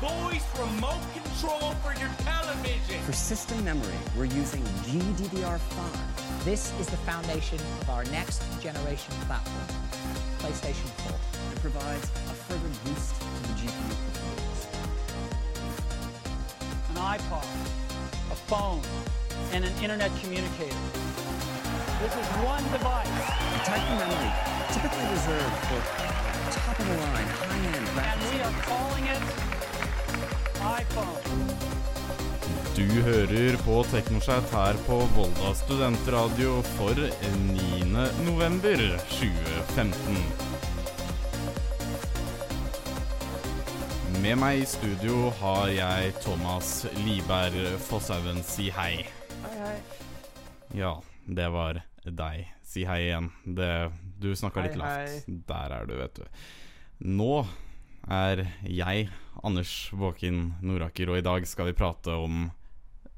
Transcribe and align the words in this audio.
voice 0.00 0.44
remote 0.58 1.00
control 1.14 1.72
for 1.80 1.94
your 1.98 2.10
television. 2.18 3.00
For 3.04 3.12
system 3.12 3.64
memory, 3.64 3.96
we're 4.16 4.26
using 4.26 4.62
GDDR5. 4.84 6.44
This 6.44 6.72
is 6.78 6.86
the 6.86 6.98
foundation 6.98 7.58
of 7.80 7.90
our 7.90 8.04
next 8.04 8.42
generation 8.60 9.14
platform, 9.26 9.66
PlayStation 10.38 10.88
4. 11.08 11.16
It 11.52 11.60
provides 11.60 12.04
a 12.04 12.34
further 12.44 12.68
boost 12.84 13.14
to 13.16 13.42
the 13.48 13.54
GPU 13.56 13.96
performance. 14.12 14.66
An 16.90 16.96
iPod, 16.96 17.46
a 18.30 18.36
phone, 18.52 18.82
and 19.52 19.64
an 19.64 19.72
internet 19.80 20.10
communicator. 20.20 20.76
This 22.02 22.12
is 22.12 22.26
one 22.44 22.62
device, 22.70 23.08
A 23.08 23.64
type 23.64 23.80
of 23.80 23.98
memory 23.98 24.56
typically 24.76 25.08
reserved 25.08 25.56
for 25.72 25.80
top-of-the-line, 26.52 27.28
high-end 27.48 27.76
and 27.76 28.34
we 28.34 28.42
are 28.42 28.62
calling 28.62 29.04
it. 29.06 29.55
Du 32.76 32.82
hører 33.06 33.54
på 33.62 33.76
Teknosjeit 33.86 34.50
her 34.50 34.78
på 34.86 34.96
Volda 35.14 35.52
studentradio 35.54 36.56
for 36.74 36.98
9. 36.98 37.84
november 38.26 38.80
2015. 39.12 40.16
Med 44.24 44.40
meg 44.42 44.64
i 44.64 44.66
studio 44.66 45.30
har 45.38 45.70
jeg 45.70 46.16
Thomas 46.24 46.70
Liberg 46.98 47.78
Fosshaugen. 47.86 48.42
Si 48.42 48.66
hei. 48.74 49.04
Hei, 49.44 49.52
hei. 49.60 49.76
Ja, 50.80 50.96
det 51.30 51.46
var 51.54 51.78
deg. 52.02 52.50
Si 52.66 52.82
hei 52.90 53.04
igjen. 53.04 53.30
Det, 53.46 53.70
du 54.18 54.32
snakka 54.34 54.66
litt 54.66 54.74
lavt. 54.82 55.30
Der 55.46 55.76
er 55.78 55.86
du, 55.86 55.94
vet 56.02 56.18
du. 56.18 56.26
Nå 57.06 57.44
er 58.10 58.48
jeg, 58.66 59.08
Anders 59.44 59.90
Våkin 59.92 60.54
Noraker, 60.62 61.10
og 61.12 61.18
i 61.20 61.24
dag 61.26 61.46
skal 61.48 61.70
vi 61.70 61.76
prate 61.76 62.14
om 62.16 62.46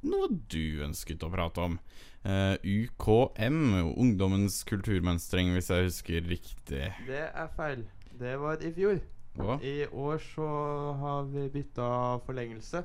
noe 0.06 0.28
du 0.50 0.82
ønsket 0.86 1.24
å 1.26 1.30
prate 1.32 1.64
om. 1.64 1.78
Uh, 2.26 2.54
UKM, 2.62 3.60
Ungdommens 3.94 4.60
kulturmønstring, 4.68 5.52
hvis 5.54 5.70
jeg 5.72 5.88
husker 5.88 6.28
riktig. 6.28 6.90
Det 7.06 7.24
er 7.28 7.48
feil. 7.56 7.86
Det 8.18 8.34
var 8.42 8.62
i 8.62 8.72
fjor. 8.74 9.00
Hva? 9.38 9.58
I 9.62 9.86
år 9.86 10.18
så 10.34 10.46
har 10.98 11.28
vi 11.30 11.46
bytta 11.54 11.88
forlengelse. 12.26 12.82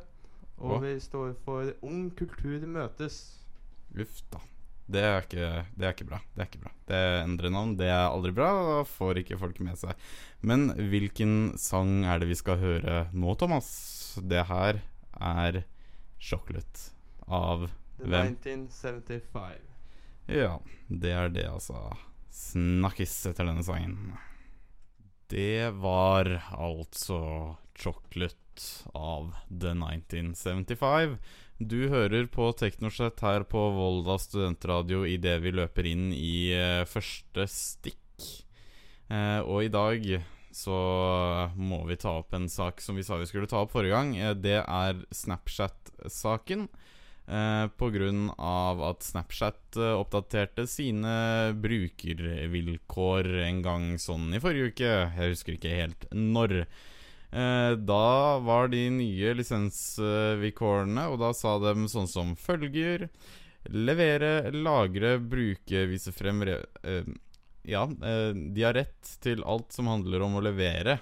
Og 0.61 0.75
Hva? 0.75 0.81
vi 0.85 0.97
står 1.01 1.33
for 1.45 1.73
Ung 1.85 2.11
kultur 2.17 2.65
møtes. 2.69 3.23
Uff 3.97 4.21
da. 4.33 4.41
Det 4.83 4.99
er, 4.99 5.21
ikke, 5.23 5.49
det 5.79 5.85
er 5.87 5.93
ikke 5.95 6.07
bra. 6.09 6.19
Det 6.35 6.43
er 6.43 6.49
ikke 6.49 6.63
bra. 6.65 6.71
Det 6.89 7.01
endrer 7.23 7.53
navn. 7.55 7.75
Det 7.79 7.87
er 7.87 8.09
aldri 8.09 8.33
bra. 8.35 8.49
Da 8.67 8.79
får 8.87 9.21
ikke 9.21 9.39
folk 9.39 9.61
med 9.63 9.79
seg. 9.79 9.95
Men 10.43 10.67
hvilken 10.91 11.53
sang 11.61 12.03
er 12.03 12.19
det 12.19 12.27
vi 12.33 12.37
skal 12.39 12.59
høre 12.59 12.97
nå, 13.15 13.35
Thomas? 13.39 13.69
Det 14.19 14.43
her 14.49 14.81
er 15.23 15.63
Chocolate 16.23 16.91
av 17.27 17.69
The 17.99 18.09
hvem? 18.11 18.35
1975. 18.35 19.71
Ja, 20.31 20.57
det 20.87 21.15
er 21.15 21.31
det, 21.33 21.47
altså. 21.51 21.79
Snakkes 22.33 23.15
etter 23.31 23.47
denne 23.47 23.63
sangen. 23.65 24.13
Det 25.31 25.71
var 25.79 26.29
altså 26.51 27.55
Chocolate 27.75 28.39
av 28.93 29.31
The 29.49 29.73
1975. 29.73 31.17
Du 31.63 31.85
hører 31.87 32.25
på 32.27 32.49
Teknosett 32.59 33.21
her 33.23 33.43
på 33.47 33.59
Volda 33.75 34.17
studentradio 34.19 35.03
idet 35.07 35.37
vi 35.43 35.51
løper 35.53 35.87
inn 35.87 36.09
i 36.11 36.51
uh, 36.57 36.83
første 36.89 37.45
stikk. 37.47 38.25
Uh, 39.07 39.39
og 39.45 39.63
i 39.63 39.71
dag 39.71 40.07
så 40.53 40.77
må 41.55 41.79
vi 41.87 41.97
ta 42.01 42.17
opp 42.19 42.35
en 42.35 42.49
sak 42.51 42.81
som 42.83 42.97
vi 42.99 43.05
sa 43.05 43.19
vi 43.21 43.29
skulle 43.29 43.47
ta 43.47 43.61
opp 43.63 43.71
forrige 43.75 43.95
gang. 43.95 44.11
Uh, 44.17 44.33
det 44.35 44.57
er 44.59 45.03
Snapchat-saken. 45.13 46.67
Uh, 47.29 47.69
av 48.43 48.83
at 48.83 49.05
Snapchat 49.05 49.77
oppdaterte 49.93 50.65
sine 50.67 51.53
brukervilkår 51.63 53.29
en 53.45 53.61
gang 53.63 53.85
sånn 54.01 54.33
i 54.35 54.41
forrige 54.43 54.73
uke. 54.73 54.91
Jeg 55.15 55.37
husker 55.37 55.55
ikke 55.55 55.77
helt 55.77 56.09
når. 56.11 56.65
Eh, 57.33 57.71
da 57.77 58.39
var 58.39 58.67
de 58.67 58.83
nye 58.93 59.33
lisensvilkårene, 59.33 61.07
og 61.09 61.17
da 61.23 61.31
sa 61.33 61.55
de 61.61 61.87
sånn 61.89 62.09
som 62.09 62.35
følger 62.37 63.07
Levere, 63.73 64.51
lagre, 64.51 65.15
bruke, 65.17 65.85
vise 65.87 66.11
frem 66.11 66.43
re 66.43 66.57
eh, 66.83 67.07
Ja, 67.63 67.85
eh, 67.87 68.35
de 68.35 68.65
har 68.67 68.75
rett 68.75 69.13
til 69.23 69.41
alt 69.47 69.71
som 69.73 69.87
handler 69.89 70.25
om 70.25 70.35
å 70.37 70.43
levere. 70.43 70.99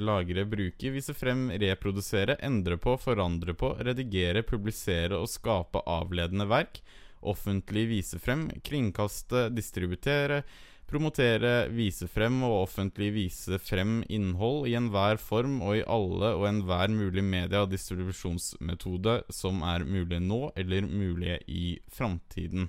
Lagre, 0.00 0.46
bruke, 0.48 0.88
vise 0.90 1.12
frem, 1.12 1.50
reprodusere, 1.60 2.38
endre 2.40 2.78
på, 2.80 2.96
forandre 2.96 3.52
på, 3.52 3.74
redigere, 3.84 4.40
publisere 4.48 5.18
og 5.20 5.28
skape 5.28 5.84
avledende 5.84 6.48
verk. 6.48 6.80
Offentlig 7.20 7.84
vise 7.90 8.18
frem, 8.18 8.46
kringkaste, 8.64 9.50
distributere, 9.52 10.40
promotere, 10.92 11.70
vise 11.72 12.06
frem 12.12 12.42
og 12.46 12.66
offentlig 12.66 13.08
vise 13.16 13.58
frem 13.62 14.02
innhold 14.12 14.68
i 14.70 14.76
enhver 14.78 15.18
form 15.20 15.58
og 15.64 15.78
i 15.78 15.84
alle 15.88 16.34
og 16.36 16.46
enhver 16.50 16.92
mulig 16.92 17.24
media- 17.24 17.64
og 17.64 17.72
distribusjonsmetode 17.72 19.22
som 19.32 19.64
er 19.66 19.86
mulig 19.88 20.20
nå 20.22 20.44
eller 20.54 20.86
mulige 20.86 21.40
i 21.48 21.66
framtiden. 21.90 22.68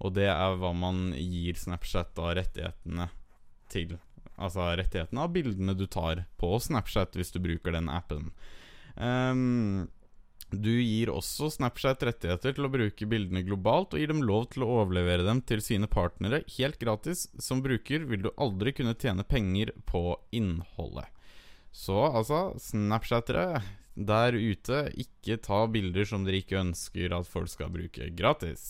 Og 0.00 0.14
det 0.16 0.28
er 0.30 0.58
hva 0.58 0.72
man 0.74 1.12
gir 1.12 1.58
Snapchat 1.58 2.14
da 2.16 2.32
rettighetene 2.38 3.08
til. 3.68 3.98
Altså 4.38 4.70
rettighetene 4.78 5.24
av 5.24 5.32
bildene 5.34 5.74
du 5.76 5.86
tar 5.90 6.24
på 6.38 6.54
Snapchat 6.62 7.18
hvis 7.18 7.34
du 7.34 7.40
bruker 7.42 7.74
den 7.74 7.90
appen. 7.90 8.30
Ehm, 8.96 9.88
du 10.50 10.72
gir 10.80 11.10
også 11.12 11.50
Snapchat 11.52 12.02
rettigheter 12.08 12.54
til 12.56 12.64
å 12.64 12.72
bruke 12.72 13.08
bildene 13.08 13.42
globalt, 13.44 13.92
og 13.92 14.00
gir 14.00 14.08
dem 14.08 14.24
lov 14.24 14.46
til 14.54 14.64
å 14.64 14.70
overlevere 14.80 15.26
dem 15.26 15.42
til 15.44 15.60
sine 15.64 15.90
partnere 15.90 16.40
helt 16.56 16.78
gratis. 16.80 17.26
Som 17.36 17.60
bruker 17.64 18.06
vil 18.08 18.24
du 18.24 18.30
aldri 18.40 18.72
kunne 18.76 18.96
tjene 18.96 19.26
penger 19.28 19.74
på 19.88 20.16
innholdet. 20.32 21.10
Så 21.68 22.00
altså, 22.08 22.56
Snapchattere 22.62 23.60
der 23.98 24.36
ute, 24.38 24.86
ikke 24.96 25.40
ta 25.42 25.64
bilder 25.68 26.06
som 26.08 26.24
dere 26.24 26.40
ikke 26.40 26.62
ønsker 26.62 27.12
at 27.12 27.28
folk 27.28 27.50
skal 27.52 27.72
bruke 27.74 28.08
gratis. 28.16 28.64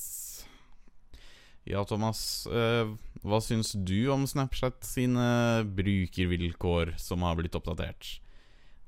Ja, 1.68 1.82
Thomas. 1.84 2.48
Eh, 2.48 2.90
hva 3.22 3.40
syns 3.44 3.74
du 3.76 4.08
om 4.10 4.24
Snapchat 4.26 4.80
sine 4.88 5.66
brukervilkår 5.78 6.96
som 6.98 7.26
har 7.26 7.36
blitt 7.38 7.58
oppdatert? 7.58 8.16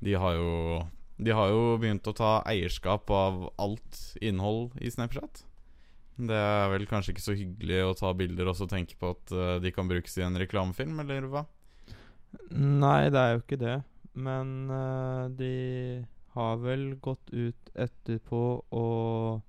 De 0.00 0.16
har 0.16 0.38
jo 0.38 0.54
De 1.20 1.34
har 1.36 1.50
jo 1.53 1.76
begynt 1.81 2.08
å 2.08 2.16
ta 2.16 2.32
eierskap 2.48 3.10
av 3.12 3.42
alt 3.60 4.00
innhold 4.25 4.76
i 4.81 4.92
Snapchat. 4.92 5.42
Det 6.20 6.36
er 6.36 6.70
vel 6.72 6.86
kanskje 6.88 7.14
ikke 7.14 7.25
så 7.25 7.36
hyggelig 7.36 7.81
å 7.84 7.97
ta 7.97 8.12
bilder 8.16 8.50
og 8.50 8.56
så 8.58 8.69
tenke 8.69 8.97
på 9.00 9.12
at 9.14 9.32
eh, 9.32 9.56
de 9.64 9.72
kan 9.72 9.88
brukes 9.88 10.16
i 10.20 10.25
en 10.25 10.36
reklamefilm, 10.41 10.98
eller 11.04 11.28
hva? 11.32 11.44
Nei, 12.53 13.10
det 13.12 13.20
er 13.20 13.34
jo 13.34 13.42
ikke 13.42 13.60
det. 13.60 13.76
Men 14.20 14.70
uh, 14.72 15.28
de 15.38 15.54
har 16.34 16.58
vel 16.62 16.94
gått 17.03 17.31
ut 17.32 17.70
etterpå 17.75 18.43
og 18.76 19.40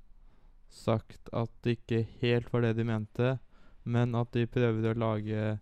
sagt 0.72 1.32
at 1.36 1.52
det 1.66 1.80
ikke 1.80 2.04
helt 2.22 2.52
var 2.54 2.66
det 2.66 2.76
de 2.80 2.86
mente, 2.88 3.34
men 3.84 4.16
at 4.16 4.32
de 4.36 4.48
prøver 4.50 4.92
å 4.92 5.02
lage 5.02 5.58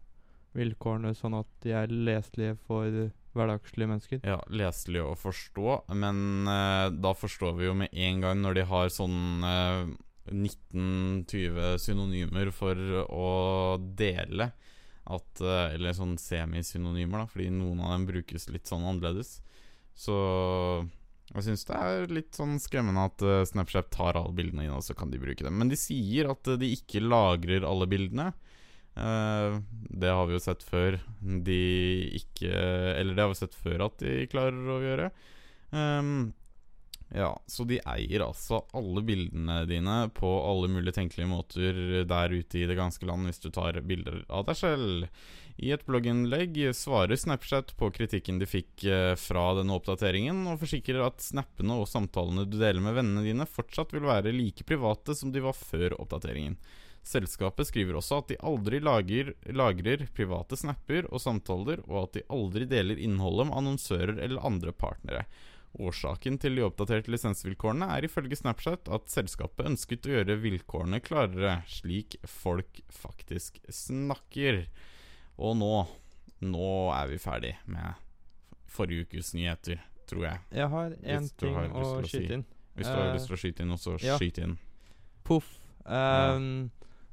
vilkårene 0.57 1.13
sånn 1.17 1.37
at 1.39 1.49
de 1.63 1.73
er 1.75 1.91
leselige 1.93 2.57
for 2.67 3.09
hverdagslige 3.37 3.89
mennesker. 3.89 4.21
Ja, 4.25 4.39
leselig 4.51 5.03
å 5.05 5.15
forstå, 5.19 5.81
men 5.97 6.49
uh, 6.49 6.89
da 6.93 7.13
forstår 7.17 7.57
vi 7.59 7.67
jo 7.69 7.75
med 7.81 7.93
en 7.93 8.23
gang 8.23 8.43
når 8.43 8.59
de 8.59 8.67
har 8.69 8.93
sånn 8.93 9.45
uh, 9.45 9.89
19-20 10.29 11.79
synonymer 11.81 12.51
for 12.53 12.77
å 13.05 13.29
dele 13.79 14.51
at 15.09 15.41
uh, 15.41 15.71
Eller 15.73 15.95
sånn 15.97 16.19
semisynonymer, 16.21 17.23
da, 17.23 17.29
fordi 17.31 17.47
noen 17.49 17.79
av 17.81 17.95
dem 17.95 18.03
brukes 18.11 18.45
litt 18.53 18.69
sånn 18.69 18.85
annerledes. 18.85 19.39
Så 19.97 20.17
jeg 21.29 21.45
syns 21.45 21.65
det 21.67 21.77
er 21.77 22.11
litt 22.13 22.37
sånn 22.37 22.55
skremmende 22.61 23.05
at 23.05 23.21
eh, 23.21 23.45
Snapchat 23.45 23.91
tar 23.93 24.17
alle 24.17 24.33
bildene 24.33 24.65
inn, 24.65 24.73
og 24.73 24.85
så 24.85 24.95
kan 24.97 25.11
de 25.13 25.19
bruke 25.21 25.45
dem. 25.45 25.59
Men 25.61 25.69
de 25.69 25.77
sier 25.77 26.31
at 26.31 26.49
eh, 26.49 26.57
de 26.61 26.71
ikke 26.73 27.03
lagrer 27.03 27.67
alle 27.67 27.85
bildene. 27.89 28.31
Eh, 28.99 29.59
det 30.01 30.11
har 30.11 30.27
vi 30.27 30.35
jo 30.35 30.43
sett 30.43 30.65
før. 30.65 30.99
De 31.19 31.61
ikke 32.19 32.51
Eller 32.51 33.15
det 33.15 33.23
har 33.23 33.31
vi 33.31 33.39
sett 33.39 33.55
før 33.55 33.87
at 33.87 34.03
de 34.03 34.27
klarer 34.31 34.75
å 34.75 34.81
gjøre. 34.83 35.09
Um, 35.71 36.33
Ja, 37.09 37.31
så 37.49 37.63
de 37.65 37.79
eier 37.89 38.21
altså 38.21 38.59
alle 38.77 39.01
bildene 39.01 39.63
dine 39.65 39.95
på 40.13 40.29
alle 40.45 40.67
mulige 40.69 40.99
tenkelige 40.99 41.29
måter 41.29 41.79
der 42.05 42.33
ute 42.35 42.59
i 42.59 42.67
det 42.69 42.77
ganske 42.77 43.05
land 43.09 43.25
hvis 43.25 43.41
du 43.41 43.49
tar 43.49 43.79
bilder 43.81 44.21
av 44.29 44.45
deg 44.45 44.59
selv. 44.59 45.07
I 45.59 45.73
et 45.73 45.85
blogginnlegg 45.87 46.59
svarer 46.77 47.17
Snapchat 47.19 47.73
på 47.79 47.89
kritikken 47.91 48.37
de 48.39 48.47
fikk 48.47 48.85
eh, 48.87 49.15
fra 49.19 49.49
denne 49.57 49.73
oppdateringen, 49.75 50.45
og 50.47 50.61
forsikrer 50.61 51.01
at 51.03 51.25
snappene 51.25 51.81
og 51.81 51.89
samtalene 51.89 52.45
du 52.47 52.55
deler 52.61 52.79
med 52.85 52.95
vennene 52.95 53.25
dine, 53.25 53.49
fortsatt 53.49 53.91
vil 53.95 54.05
være 54.07 54.31
like 54.35 54.63
private 54.69 55.17
som 55.17 55.33
de 55.33 55.43
var 55.43 55.57
før 55.57 55.97
oppdateringen. 55.99 56.55
Selskapet 57.09 57.65
skriver 57.71 57.97
også 57.97 58.19
at 58.21 58.27
de 58.29 58.35
aldri 58.45 58.79
lager, 58.85 59.31
lagrer 59.55 60.03
private 60.13 60.57
snapper 60.59 61.07
og 61.09 61.21
samtaler, 61.23 61.81
og 61.87 62.03
at 62.03 62.19
de 62.19 62.25
aldri 62.35 62.67
deler 62.69 62.99
innholdet 63.01 63.47
med 63.49 63.57
annonsører 63.63 64.19
eller 64.21 64.45
andre 64.45 64.73
partnere. 64.77 65.23
Årsaken 65.79 66.37
til 66.41 66.57
de 66.57 66.63
oppdaterte 66.65 67.11
lisensvilkårene 67.13 67.87
er 67.93 68.05
ifølge 68.07 68.37
Snapchat 68.39 68.89
at 68.93 69.09
selskapet 69.13 69.67
ønsket 69.69 70.07
å 70.09 70.15
gjøre 70.15 70.37
vilkårene 70.41 70.99
klarere, 71.05 71.59
slik 71.69 72.17
folk 72.25 72.81
faktisk 72.93 73.59
snakker. 73.73 74.63
Og 75.37 75.57
nå 75.61 75.73
Nå 76.39 76.67
er 76.95 77.09
vi 77.11 77.17
ferdig 77.19 77.49
med 77.67 77.97
forrige 78.71 79.09
ukes 79.09 79.33
nyheter, 79.35 79.81
tror 80.07 80.21
jeg. 80.23 80.39
Jeg 80.55 80.69
har 80.71 80.93
én 81.03 81.25
ting 81.35 81.57
har 81.57 81.73
å 81.75 81.97
skyte 81.99 82.21
si. 82.21 82.29
inn. 82.37 82.45
Hvis 82.77 82.87
du 82.87 82.93
har 82.95 83.09
Eh, 83.09 83.15
lyst 83.17 83.27
til 83.27 83.35
å 83.35 83.39
skyte 83.41 83.65
inn 83.65 83.73
så 83.75 83.95
ja. 83.99 84.15
skyt 84.15 84.39
inn. 84.45 84.53
Poff. 85.27 85.49
Ehm, 85.83 86.69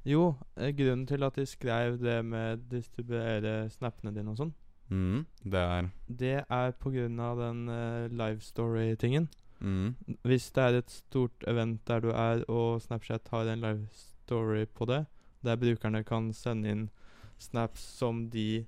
Jo, 0.06 0.34
eh, 0.56 0.70
grunnen 0.76 1.06
til 1.06 1.26
at 1.26 1.34
de 1.36 1.46
skrev 1.46 1.98
det 1.98 2.20
med 2.24 2.68
distribuere 2.70 3.66
snappene 3.70 4.14
dine 4.14 4.30
og 4.30 4.38
sånn, 4.38 4.54
Mm, 4.88 5.26
det 5.42 5.58
er 5.58 5.88
det 6.06 6.44
er 6.48 6.70
på 6.78 6.90
grunn 6.94 7.18
av 7.20 7.40
den 7.40 7.68
uh, 7.68 8.06
live 8.06 8.40
story-tingen. 8.40 9.28
mm, 9.58 9.94
Hvis 10.22 10.50
det 10.50 10.62
er 10.62 10.78
et 10.78 10.90
stort 10.90 11.44
event 11.48 11.80
der 11.88 12.00
du 12.00 12.10
er, 12.10 12.44
og 12.48 12.82
Snapchat 12.82 13.28
har 13.30 13.48
en 13.50 13.60
live 13.60 13.86
story 13.92 14.64
på 14.64 14.86
det, 14.86 15.06
der 15.44 15.56
brukerne 15.56 16.04
kan 16.04 16.32
sende 16.32 16.70
inn 16.70 16.90
snaps 17.38 17.80
som 17.80 18.30
de 18.30 18.64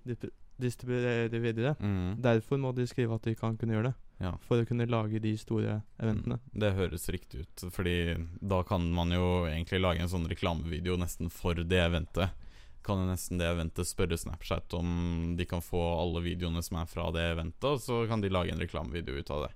distribuerer 0.61 1.29
videre. 1.39 1.75
mm. 1.79 2.23
Derfor 2.23 2.57
må 2.57 2.73
de 2.73 2.87
skrive 2.87 3.15
at 3.15 3.25
de 3.25 3.35
kan 3.35 3.57
kunne 3.57 3.75
gjøre 3.75 3.83
det. 3.83 3.95
Ja. 4.19 4.33
For 4.49 4.59
å 4.59 4.67
kunne 4.67 4.89
lage 4.91 5.21
de 5.23 5.33
store 5.39 5.81
eventene. 6.03 6.41
Mm, 6.43 6.59
Det 6.65 6.73
høres 6.75 7.09
riktig 7.15 7.45
ut, 7.45 7.65
Fordi 7.71 8.17
da 8.41 8.63
kan 8.67 8.89
man 8.93 9.15
jo 9.15 9.47
egentlig 9.47 9.81
lage 9.81 10.03
en 10.03 10.11
sånn 10.11 10.27
reklamevideo 10.31 10.97
nesten 10.99 11.31
for 11.31 11.55
det 11.55 11.79
eventet. 11.85 12.35
Kan 12.83 13.05
jo 13.05 13.13
nesten 13.13 13.39
det 13.39 13.47
eventet 13.47 13.87
spørre 13.87 14.19
Snapchat 14.19 14.75
om 14.75 15.37
de 15.39 15.47
kan 15.47 15.63
få 15.63 15.81
alle 16.01 16.23
videoene 16.25 16.63
som 16.65 16.81
er 16.81 16.91
fra 16.91 17.11
det 17.15 17.25
eventet, 17.31 17.65
og 17.69 17.81
så 17.85 18.03
kan 18.11 18.23
de 18.23 18.33
lage 18.33 18.51
en 18.55 18.63
reklamevideo 18.63 19.19
ut 19.23 19.31
av 19.31 19.47
det. 19.47 19.55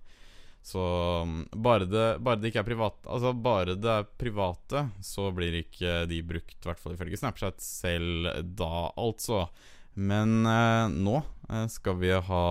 Så 0.62 0.78
mm, 1.26 1.48
bare 1.58 1.88
det, 1.90 2.06
bare 2.22 2.38
det 2.38 2.52
ikke 2.52 2.62
er 2.62 2.70
private, 2.70 3.08
Altså 3.10 3.32
bare 3.34 3.74
det 3.74 3.90
er 3.90 4.06
private, 4.18 4.84
så 5.02 5.30
blir 5.34 5.58
ikke 5.64 6.04
de 6.06 6.22
brukt, 6.22 6.54
i 6.60 6.68
hvert 6.68 6.78
fall 6.78 6.94
ifølge 6.94 7.18
Snapchat 7.18 7.58
selv 7.58 8.30
da, 8.54 8.92
altså. 8.94 9.48
Men 9.94 10.46
eh, 10.48 10.86
nå 10.88 11.18
eh, 11.50 11.66
skal 11.68 11.98
vi 12.00 12.12
ha 12.14 12.44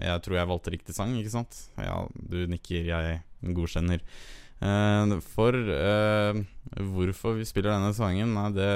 Jeg 0.00 0.22
tror 0.24 0.38
jeg 0.38 0.48
valgte 0.48 0.72
riktig 0.72 0.94
sang, 0.96 1.12
ikke 1.20 1.34
sant? 1.34 1.58
Ja, 1.76 2.06
du 2.14 2.46
nikker, 2.48 2.86
jeg 2.88 3.20
godkjenner. 3.44 4.00
Eh, 4.64 5.12
for 5.34 5.52
eh, 5.52 6.38
hvorfor 6.80 7.36
vi 7.36 7.44
spiller 7.44 7.74
denne 7.74 7.90
sangen, 7.92 8.32
nei, 8.32 8.46
det 8.56 8.68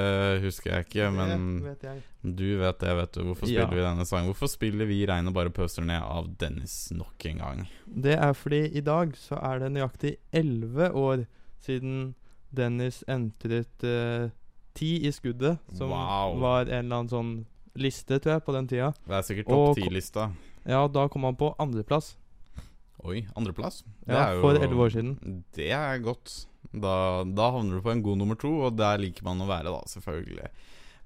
husker 0.45 0.75
jeg 0.75 0.85
ikke, 0.89 1.07
men 1.17 1.47
det 1.63 1.71
vet 1.71 1.87
jeg. 1.89 2.03
du 2.37 2.45
vet 2.61 2.79
det, 2.83 2.93
vet 2.99 3.13
du. 3.17 3.23
Hvorfor 3.31 3.49
Ja. 3.49 3.65
spiller 3.65 3.79
vi 3.79 3.87
denne 3.87 4.05
sangen? 4.11 4.29
Hvorfor 4.29 4.51
spiller 4.53 4.85
vi 4.91 5.07
'Regnet 5.07 5.33
bare 5.33 5.49
pøser 5.55 5.83
ned' 5.89 6.03
av 6.05 6.29
Dennis 6.37 6.91
nok 6.93 7.25
en 7.31 7.39
gang? 7.39 7.69
Det 7.89 8.19
er 8.19 8.35
fordi 8.35 8.63
i 8.77 8.81
dag 8.85 9.17
så 9.17 9.41
er 9.41 9.59
det 9.61 9.73
nøyaktig 9.73 10.17
elleve 10.33 10.93
år 10.93 11.25
siden 11.65 12.15
Dennis 12.53 13.03
entret 13.09 13.83
eh, 13.85 14.29
ti 14.75 15.07
i 15.07 15.11
skuddet, 15.11 15.59
som 15.73 15.89
Wow. 15.91 16.39
var 16.41 16.63
en 16.69 16.85
eller 16.85 16.97
annen 16.97 17.09
sånn 17.09 17.47
liste, 17.83 18.19
tror 18.21 18.37
jeg, 18.37 18.45
på 18.47 18.55
den 18.57 18.69
tida. 18.71 18.93
Det 19.07 19.17
er 19.19 19.27
sikkert 19.27 19.49
topp 19.53 19.77
ti-lista. 19.79 20.29
Ja, 20.69 20.83
da 20.93 21.07
kom 21.09 21.25
han 21.29 21.37
på 21.41 21.53
andreplass. 21.63 22.15
Oi, 23.07 23.23
andreplass? 23.39 23.85
Ja, 24.11 24.33
jo- 24.35 24.41
for 24.43 24.59
elleve 24.59 24.85
år 24.89 24.91
siden. 24.97 25.43
Det 25.55 25.71
er 25.73 25.99
godt. 26.03 26.47
Da, 26.75 27.23
da 27.25 27.51
havner 27.55 27.79
du 27.79 27.85
på 27.85 27.93
en 27.95 28.03
god 28.03 28.19
nummer 28.19 28.37
to, 28.37 28.51
og 28.67 28.77
der 28.77 28.99
liker 29.01 29.25
man 29.25 29.41
å 29.41 29.47
være, 29.49 29.71
da, 29.71 29.81
selvfølgelig. 29.89 30.51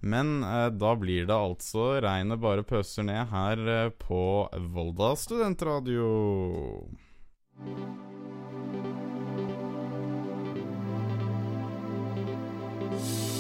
Men 0.03 0.43
eh, 0.43 0.69
da 0.75 0.95
blir 0.99 1.29
det 1.29 1.37
altså 1.37 2.01
regnet 2.03 2.41
bare 2.43 2.65
pøser 2.67 3.05
ned 3.07 3.29
her 3.31 3.61
eh, 3.77 3.91
på 4.03 4.23
Volda 4.75 5.13
studentradio. 5.21 6.09
Si 12.99 13.31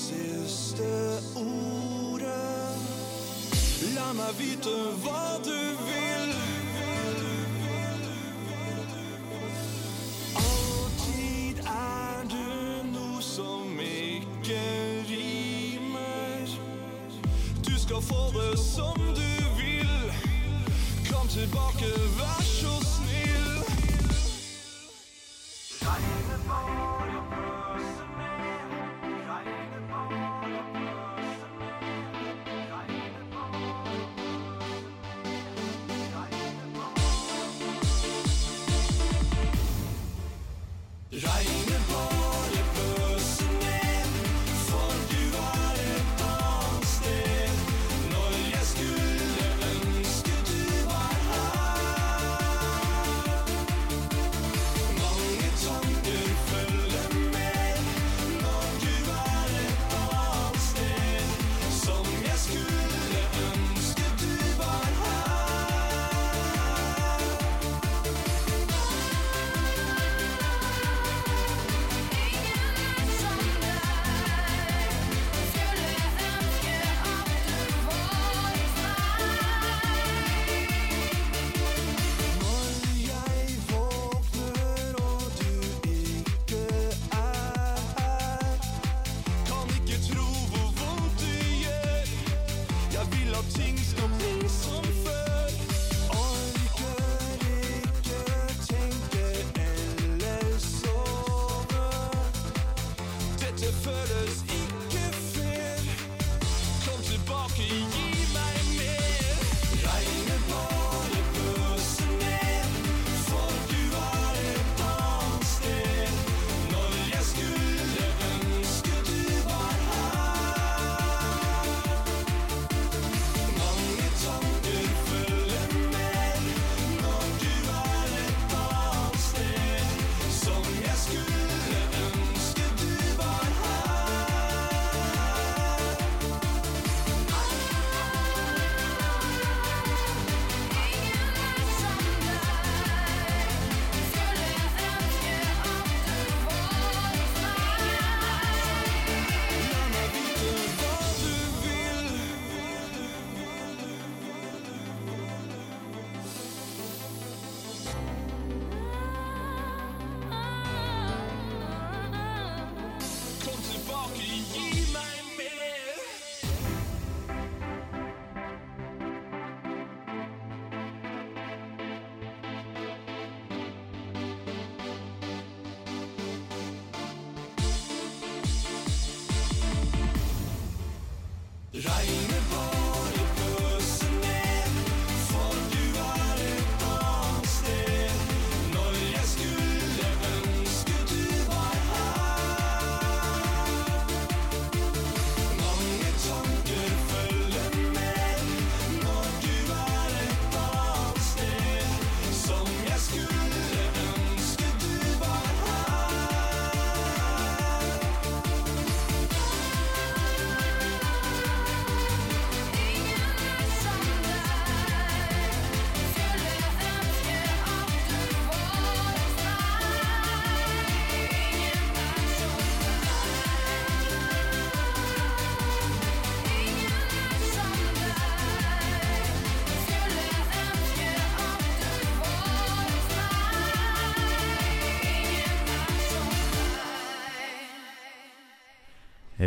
siste 0.00 0.92
ordet? 1.34 2.78
La 3.94 4.12
meg 4.16 4.32
vite 4.38 4.76
hva 5.04 5.24
du. 5.44 6.09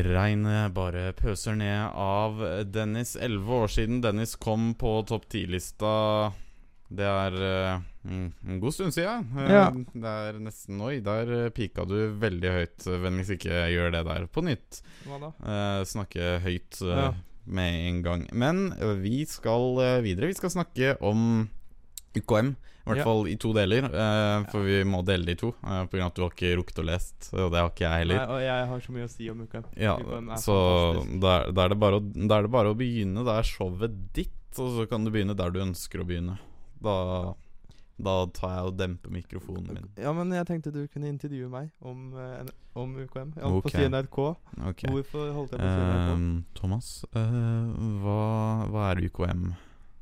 Regnet 0.03 0.73
bare 0.75 1.11
pøser 1.15 1.55
ned 1.55 1.93
av 1.95 2.41
Dennis. 2.73 3.15
Elleve 3.15 3.61
år 3.63 3.71
siden 3.71 4.01
Dennis 4.03 4.35
kom 4.41 4.73
på 4.79 4.97
topp 5.07 5.27
ti-lista. 5.31 5.91
Det 6.93 7.05
er 7.09 7.35
eh, 7.47 7.77
mm, 8.05 8.25
en 8.51 8.59
god 8.61 8.75
stund 8.75 8.93
siden. 8.93 9.29
Eh, 9.39 9.49
Ja. 9.53 9.63
Det 9.71 10.11
er 10.27 10.39
nesten 10.43 10.81
Oi, 10.85 10.99
der 11.05 11.31
eh, 11.45 11.49
pika 11.55 11.85
du 11.89 11.95
veldig 12.21 12.51
høyt. 12.57 12.85
Vennligst 13.05 13.33
ikke 13.37 13.63
gjør 13.73 13.93
det 13.95 14.03
der 14.09 14.27
på 14.29 14.43
nytt. 14.45 14.81
Hva 15.07 15.21
da? 15.23 15.31
Eh, 15.41 15.85
snakke 15.89 16.35
høyt 16.43 16.81
Ja. 16.85 17.13
med 17.45 17.79
en 17.87 18.01
gang. 18.05 18.27
Men 18.33 18.69
vi 19.01 19.23
skal 19.25 19.79
videre. 20.05 20.29
Vi 20.29 20.37
skal 20.37 20.53
snakke 20.53 20.97
om 21.01 21.47
UKM. 22.15 22.53
I 22.83 22.89
hvert 22.89 22.97
Ja. 22.99 23.03
fall 23.07 23.27
i 23.31 23.35
to 23.39 23.53
deler, 23.55 23.85
uh, 23.87 24.43
for 24.51 24.65
vi 24.67 24.81
må 24.83 24.99
dele 25.07 25.23
det 25.23 25.37
i 25.37 25.39
to. 25.39 25.53
Uh, 25.63 25.85
av 25.87 25.93
at 25.93 26.15
du 26.17 26.21
har 26.25 26.33
ikke 26.33 26.49
rukket 26.59 26.81
å 26.81 26.83
lest, 26.83 27.29
og 27.31 27.53
det 27.53 27.61
har 27.61 27.69
ikke 27.71 27.85
jeg 27.87 28.01
heller. 28.03 28.17
Nei, 28.19 28.35
og 28.35 28.41
jeg 28.43 28.65
har 28.73 28.81
så 28.83 28.91
mye 28.97 29.05
å 29.07 29.11
si 29.13 29.29
om 29.31 29.45
UKM. 29.45 29.63
Ja, 29.79 29.93
så 30.41 30.57
da 31.23 31.37
er, 31.39 31.53
er 31.55 31.69
det 31.71 31.79
bare 31.79 32.01
å, 32.01 32.03
er 32.03 32.41
det 32.43 32.51
bare 32.51 32.73
å 32.73 32.75
begynne. 32.75 33.23
Det 33.23 33.37
er 33.39 33.47
showet 33.47 33.95
ditt, 34.19 34.35
og 34.59 34.75
så 34.75 34.89
kan 34.91 35.07
du 35.07 35.11
begynne 35.15 35.35
der 35.39 35.55
du 35.55 35.61
ønsker 35.63 36.03
å 36.03 36.07
begynne. 36.09 36.35
Da, 36.83 36.97
da 38.03 38.17
tar 38.35 38.57
jeg 38.57 38.67
og 38.73 38.77
demper 38.83 39.15
mikrofonen 39.15 39.69
min. 39.79 39.87
Ja, 40.03 40.11
men 40.11 40.35
jeg 40.35 40.45
tenkte 40.51 40.73
du 40.75 40.83
kunne 40.91 41.07
intervjue 41.07 41.47
meg 41.47 41.71
om, 41.79 42.09
uh, 42.19 42.43
om 42.75 42.97
UKM. 42.99 43.31
Jeg 43.39 43.47
holdt 43.47 43.63
på 43.63 43.71
å 43.71 43.77
si 43.77 43.85
Ok. 43.87 43.91
NRK. 43.95 44.19
Ok. 44.73 44.83
Hvorfor 44.91 45.31
holdt 45.39 45.55
jeg 45.55 45.63
på 45.63 45.69
å 45.69 45.75
si 45.77 45.85
NRK? 45.87 46.09
Ehm, 46.17 46.31
Thomas, 46.59 46.91
uh, 47.15 47.69
hva, 48.03 48.23
hva 48.73 48.89
er 48.91 49.07
UKM? 49.07 49.53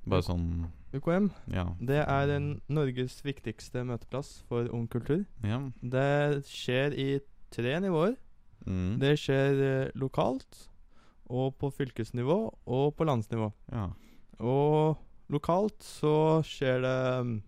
Bare 0.07 0.23
sånn 0.25 0.67
UKM 0.93 1.29
Ja. 1.53 1.67
det 1.79 2.01
er 2.07 2.39
Norges 2.67 3.21
viktigste 3.23 3.83
møteplass 3.85 4.41
for 4.49 4.67
ung 4.73 4.87
kultur. 4.87 5.25
ja. 5.43 5.59
Det 5.81 6.43
skjer 6.49 6.93
i 6.97 7.19
tre 7.51 7.79
nivåer. 7.79 8.15
Mm. 8.65 8.99
Det 8.99 9.15
skjer 9.19 9.61
eh, 9.85 9.91
lokalt, 9.95 10.67
og 11.29 11.55
på 11.57 11.71
fylkesnivå, 11.71 12.53
og 12.67 12.95
på 12.97 13.05
landsnivå. 13.05 13.51
ja. 13.71 13.89
Og 14.39 14.97
lokalt 15.29 15.83
så 15.85 16.41
skjer 16.43 16.81
det 16.81 17.25
mm, 17.25 17.43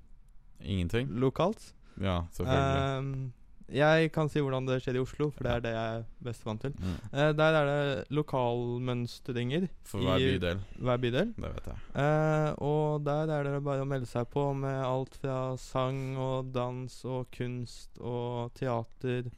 Ingenting? 0.62 1.08
lokalt. 1.20 1.74
Ja, 2.00 2.24
selvfølgelig. 2.32 2.98
Ehm, 2.98 3.34
jeg 3.72 4.12
kan 4.12 4.30
si 4.30 4.40
hvordan 4.44 4.66
det 4.68 4.82
skjer 4.84 4.96
i 4.96 5.02
Oslo, 5.04 5.30
for 5.32 5.44
det 5.44 5.52
er 5.54 5.62
det 5.62 5.72
jeg 5.74 6.00
er 6.00 6.04
best 6.24 6.44
vant 6.46 6.62
til. 6.62 6.74
Mm. 6.80 6.96
Eh, 7.14 7.32
der 7.34 7.58
er 7.60 7.66
det 7.70 8.08
lokalmønstringer 8.12 9.68
For 9.88 10.00
hver 10.04 10.20
bydel. 10.20 10.60
hver 10.80 10.98
bydel. 11.04 11.34
Det 11.38 11.52
vet 11.56 11.70
jeg. 11.72 11.78
Eh, 12.04 12.50
og 12.64 13.04
der 13.06 13.32
er 13.32 13.44
det 13.48 13.64
bare 13.64 13.84
å 13.86 13.90
melde 13.90 14.10
seg 14.10 14.28
på 14.34 14.46
med 14.58 14.80
alt 14.84 15.16
fra 15.22 15.56
sang 15.58 16.16
og 16.18 16.52
dans 16.56 17.00
og 17.06 17.28
kunst 17.32 17.98
og 18.00 18.54
teater. 18.60 19.30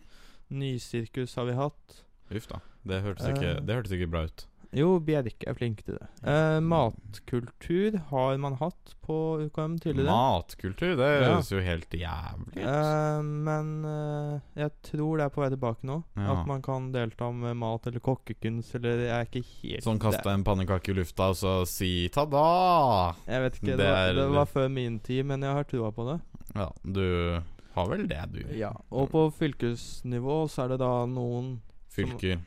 Nysirkus 0.50 1.36
har 1.36 1.46
vi 1.50 1.53
hatt. 1.58 2.01
Uff 2.32 2.48
da. 2.50 2.60
Det 2.86 3.01
hørtes 3.01 3.25
ikke, 3.32 3.55
Eh. 3.58 3.62
det 3.65 3.75
hørtes 3.75 3.91
ikke 3.98 4.10
bra 4.12 4.24
ut. 4.25 4.46
Jo, 4.75 5.00
Bjerke 5.00 5.48
er 5.48 5.55
flink 5.55 5.84
til 5.88 5.96
det. 5.96 6.08
Eh, 6.27 6.58
matkultur 6.60 7.96
har 8.10 8.38
man 8.44 8.58
hatt 8.60 8.91
på 9.05 9.15
UKM 9.46 9.77
tidligere. 9.79 10.12
Matkultur, 10.12 10.96
det 11.00 11.08
Ja. 11.22 11.29
høres 11.32 11.50
jo 11.53 11.62
helt 11.63 11.89
jævlig 11.96 12.58
ut. 12.58 12.65
Eh, 12.65 13.22
men 13.22 13.70
eh, 13.86 14.39
jeg 14.60 14.72
tror 14.84 15.17
det 15.17 15.25
er 15.25 15.29
på 15.29 15.41
vei 15.46 15.50
tilbake 15.53 15.84
nå. 15.88 16.03
Ja. 16.17 16.34
At 16.41 16.48
man 16.48 16.62
kan 16.62 16.91
delta 16.91 17.32
med 17.32 17.55
mat 17.55 17.88
eller 17.88 18.00
kokkekunst, 18.03 18.75
eller 18.75 18.98
jeg 19.05 19.15
er 19.15 19.25
ikke 19.29 19.46
helt 19.63 19.84
Sånn 19.88 20.00
kaste 20.00 20.27
en 20.34 20.44
pannekake 20.44 20.89
i 20.91 20.98
lufta 21.00 21.29
og 21.32 21.36
så 21.39 21.55
si 21.70 22.10
ta-da! 22.10 23.13
Jeg 23.27 23.41
vet 23.46 23.60
ikke, 23.62 23.72
det, 23.72 23.77
Det 23.77 23.91
var, 23.91 24.13
det 24.13 24.29
var 24.36 24.46
før 24.46 24.70
min 24.70 25.00
tid, 25.00 25.25
men 25.25 25.41
jeg 25.41 25.53
har 25.53 25.63
trua 25.63 25.91
på 25.96 26.10
det. 26.12 26.20
Ja, 26.55 26.70
du 26.84 27.41
har 27.75 27.88
vel 27.88 28.08
det, 28.08 28.22
du. 28.32 28.41
Ja, 28.58 28.74
Og 28.91 29.10
på 29.12 29.29
fylkesnivå 29.36 30.50
så 30.51 30.65
er 30.65 30.67
det 30.75 30.79
da 30.79 31.05
noen 31.05 31.62
Fylker. 31.96 32.39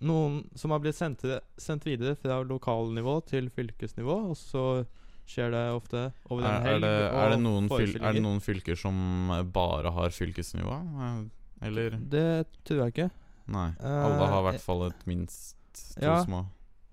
Noen 0.00 0.40
som 0.58 0.72
har 0.74 0.80
blitt 0.82 0.96
sendt, 0.98 1.22
sendt 1.56 1.84
videre 1.86 2.16
fra 2.18 2.40
lokalnivå 2.42 3.20
til 3.28 3.46
fylkesnivå, 3.54 4.16
og 4.32 4.36
så 4.36 4.64
skjer 5.30 5.54
det 5.54 5.62
ofte 5.72 6.00
over 6.28 6.42
en 6.44 6.48
Er, 6.50 6.56
er, 6.58 6.66
helg. 6.68 6.82
det, 6.84 6.96
er, 7.08 7.30
det 7.30 7.38
noen 7.40 7.68
fyl, 7.70 7.94
er 8.02 8.12
det 8.12 8.22
noen 8.24 8.40
fylker 8.44 8.76
som 8.76 9.30
bare 9.54 9.92
har 9.94 10.10
fylkesnivå? 10.12 10.74
Eh, 11.06 11.20
Eller 11.68 11.96
Det 11.96 12.26
tror 12.66 12.82
jeg 12.82 12.92
ikke. 12.96 13.10
Nei. 13.54 13.70
Eh, 13.80 14.04
Alle 14.08 14.26
har 14.28 14.42
i 14.42 14.46
hvert 14.50 14.64
fall 14.66 14.86
et 14.90 15.06
minst 15.08 15.56
to 15.94 16.04
ja. 16.04 16.18
små. 16.24 16.44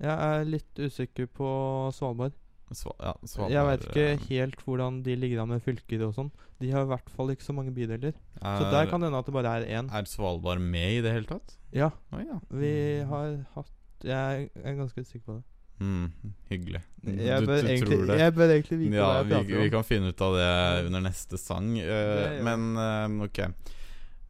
Jeg 0.01 0.15
er 0.15 0.45
litt 0.47 0.79
usikker 0.79 1.27
på 1.29 1.49
Svalbard. 1.93 2.33
Sva, 2.73 2.93
ja, 3.03 3.13
Svalbard, 3.27 3.51
jeg 3.51 3.65
vet 3.67 3.85
ikke 3.89 4.03
eh, 4.11 4.25
helt 4.29 4.61
hvordan 4.65 5.01
de 5.03 5.15
ligger 5.19 5.41
an 5.43 5.49
med 5.51 5.61
fylker 5.65 6.05
og 6.07 6.13
sånn. 6.15 6.31
De 6.61 6.69
har 6.71 6.85
i 6.85 6.89
hvert 6.91 7.09
fall 7.09 7.31
ikke 7.33 7.43
så 7.43 7.53
mange 7.57 7.73
bydeler. 7.75 8.13
så 8.39 8.51
er, 8.63 8.71
der 8.71 8.85
kan 8.91 9.01
det 9.01 9.09
hende 9.09 9.19
at 9.19 9.25
det 9.27 9.33
bare 9.33 9.53
er 9.59 9.65
én. 9.81 9.89
Er 9.91 10.05
Svalbard 10.07 10.61
med 10.61 10.97
i 10.99 11.01
det 11.03 11.11
hele 11.11 11.25
tatt? 11.27 11.57
Ja, 11.75 11.89
Oh, 12.13 12.19
ja. 12.23 12.37
vi 12.51 12.73
har 13.07 13.37
hatt 13.55 13.71
Jeg 14.03 14.49
er 14.63 14.75
ganske 14.79 15.03
sikker 15.05 15.25
på 15.25 15.33
det. 15.39 15.43
Mm, 15.81 16.11
hyggelig. 16.51 16.81
Jeg 17.03 17.45
bør, 17.47 17.61
du 17.61 17.67
egentlig, 17.67 17.97
tror 17.97 18.05
det? 18.11 18.17
jeg 18.19 18.33
bør 18.37 18.51
egentlig 18.53 18.77
vite 18.79 18.95
Ja, 18.99 19.05
hva 19.07 19.17
jeg 19.17 19.27
vi, 19.47 19.55
om. 19.55 19.61
vi 19.63 19.69
kan 19.73 19.83
finne 19.87 20.11
ut 20.13 20.21
av 20.21 20.35
det 20.37 20.85
under 20.85 21.01
neste 21.07 21.37
sang. 21.41 21.71
uh, 21.73 21.81
Det 21.81 22.27
gjør 22.37 22.43
men 22.45 22.67
uh, 22.77 23.25
ok. 23.25 23.39